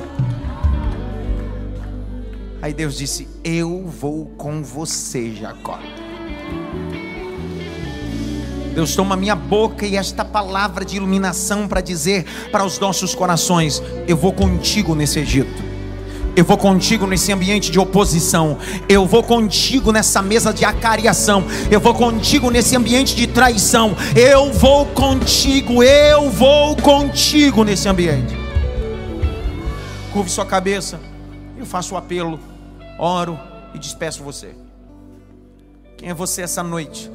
[2.63, 5.81] Aí Deus disse: Eu vou com você, Jacó.
[8.73, 13.83] Deus toma minha boca e esta palavra de iluminação para dizer para os nossos corações:
[14.07, 15.72] Eu vou contigo nesse Egito.
[16.35, 18.59] Eu vou contigo nesse ambiente de oposição.
[18.89, 21.45] Eu vou contigo nessa mesa de acariação.
[21.71, 23.95] Eu vou contigo nesse ambiente de traição.
[24.17, 25.83] Eu vou contigo.
[25.83, 28.35] Eu vou contigo nesse ambiente.
[30.13, 30.99] Curve sua cabeça.
[31.59, 32.41] Eu faço o apelo.
[32.99, 33.39] Oro
[33.75, 34.55] e despeço você.
[35.99, 37.11] Quem é você essa noite?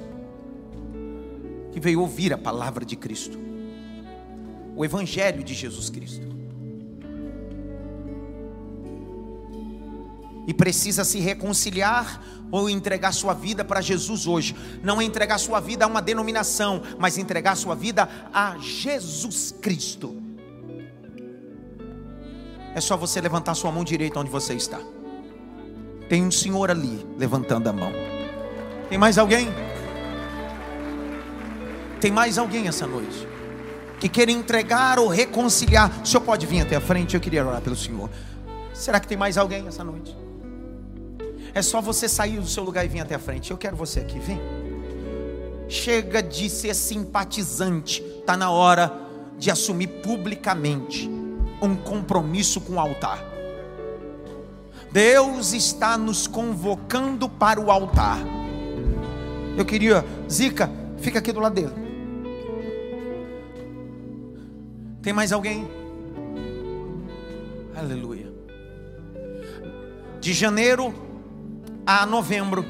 [1.71, 3.39] Que veio ouvir a palavra de Cristo.
[4.75, 6.36] O Evangelho de Jesus Cristo.
[10.47, 14.55] E precisa se reconciliar ou entregar sua vida para Jesus hoje.
[14.81, 20.23] Não é entregar sua vida a uma denominação, mas entregar sua vida a Jesus Cristo.
[22.73, 24.79] É só você levantar sua mão direita onde você está.
[26.07, 27.91] Tem um senhor ali levantando a mão.
[28.87, 29.49] Tem mais alguém?
[31.99, 33.27] Tem mais alguém essa noite
[33.99, 35.91] que queira entregar ou reconciliar?
[36.01, 37.15] O senhor pode vir até a frente?
[37.15, 38.09] Eu queria orar pelo senhor.
[38.73, 40.15] Será que tem mais alguém essa noite?
[41.57, 43.49] É só você sair do seu lugar e vir até a frente.
[43.49, 44.39] Eu quero você aqui, vem.
[45.67, 48.03] Chega de ser simpatizante.
[48.19, 48.93] Está na hora
[49.39, 51.09] de assumir publicamente
[51.59, 53.25] um compromisso com o altar.
[54.91, 58.19] Deus está nos convocando para o altar.
[59.57, 60.69] Eu queria, Zica,
[60.99, 61.73] fica aqui do lado dele.
[65.01, 65.67] Tem mais alguém?
[67.75, 68.31] Aleluia.
[70.21, 71.06] De janeiro
[71.87, 72.65] a novembro,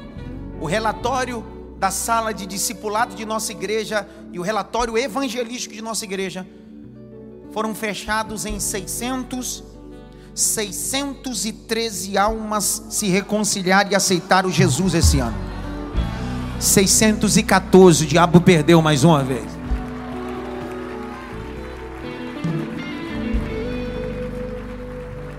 [0.60, 1.44] o relatório
[1.76, 6.46] da sala de discipulado de nossa igreja e o relatório evangelístico de nossa igreja
[7.52, 9.64] foram fechados em 600
[10.34, 15.36] 613 almas se reconciliar e aceitar o Jesus esse ano.
[16.60, 19.46] 614, o diabo perdeu mais uma vez.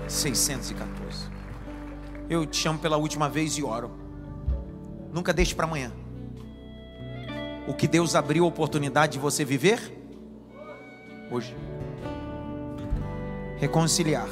[0.06, 0.70] Seiscentos
[2.30, 3.90] Eu te chamo pela última vez e oro.
[5.12, 5.92] Nunca deixe para amanhã.
[7.66, 9.80] O que Deus abriu a oportunidade de você viver
[11.28, 11.56] hoje.
[13.58, 14.28] Reconciliar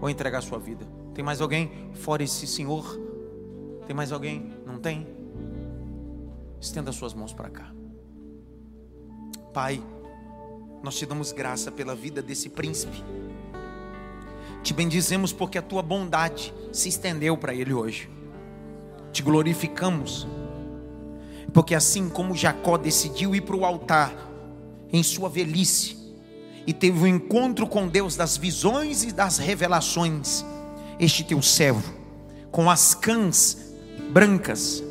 [0.00, 0.84] ou entregar sua vida.
[1.14, 2.98] Tem mais alguém fora esse Senhor?
[3.86, 4.52] Tem mais alguém?
[4.66, 5.06] Não tem?
[6.60, 7.72] Estenda suas mãos para cá.
[9.54, 9.80] Pai,
[10.82, 13.04] nós te damos graça pela vida desse príncipe.
[14.62, 18.10] Te bendizemos porque a tua bondade se estendeu para ele hoje.
[19.12, 20.26] Te glorificamos,
[21.52, 24.14] porque assim como Jacó decidiu ir para o altar
[24.92, 25.96] em sua velhice,
[26.66, 30.44] e teve um encontro com Deus das visões e das revelações.
[30.98, 31.94] Este teu servo,
[32.50, 33.72] com as cãs
[34.10, 34.82] brancas,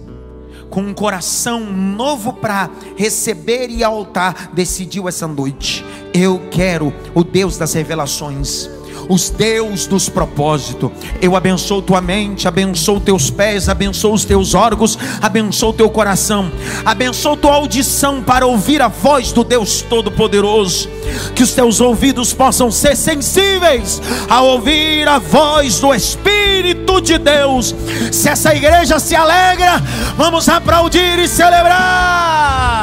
[0.69, 7.57] com um coração novo para receber e altar, decidiu essa noite: eu quero o Deus
[7.57, 8.69] das revelações
[9.07, 10.91] os Deus dos propósitos.
[11.21, 16.51] Eu abençoo tua mente, abençoo teus pés, abençoo os teus órgãos, abençoo teu coração,
[16.85, 20.89] abençoo tua audição para ouvir a voz do Deus Todo-Poderoso.
[21.35, 27.75] Que os teus ouvidos possam ser sensíveis a ouvir a voz do Espírito de Deus.
[28.11, 29.81] Se essa igreja se alegra,
[30.17, 32.78] vamos aplaudir e celebrar.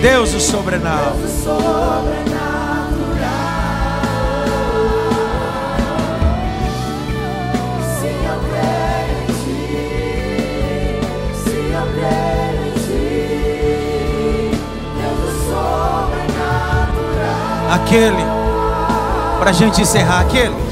[0.00, 1.14] Deus o sobrenatural.
[17.70, 18.16] Aquele,
[19.38, 20.69] para a gente encerrar, aquele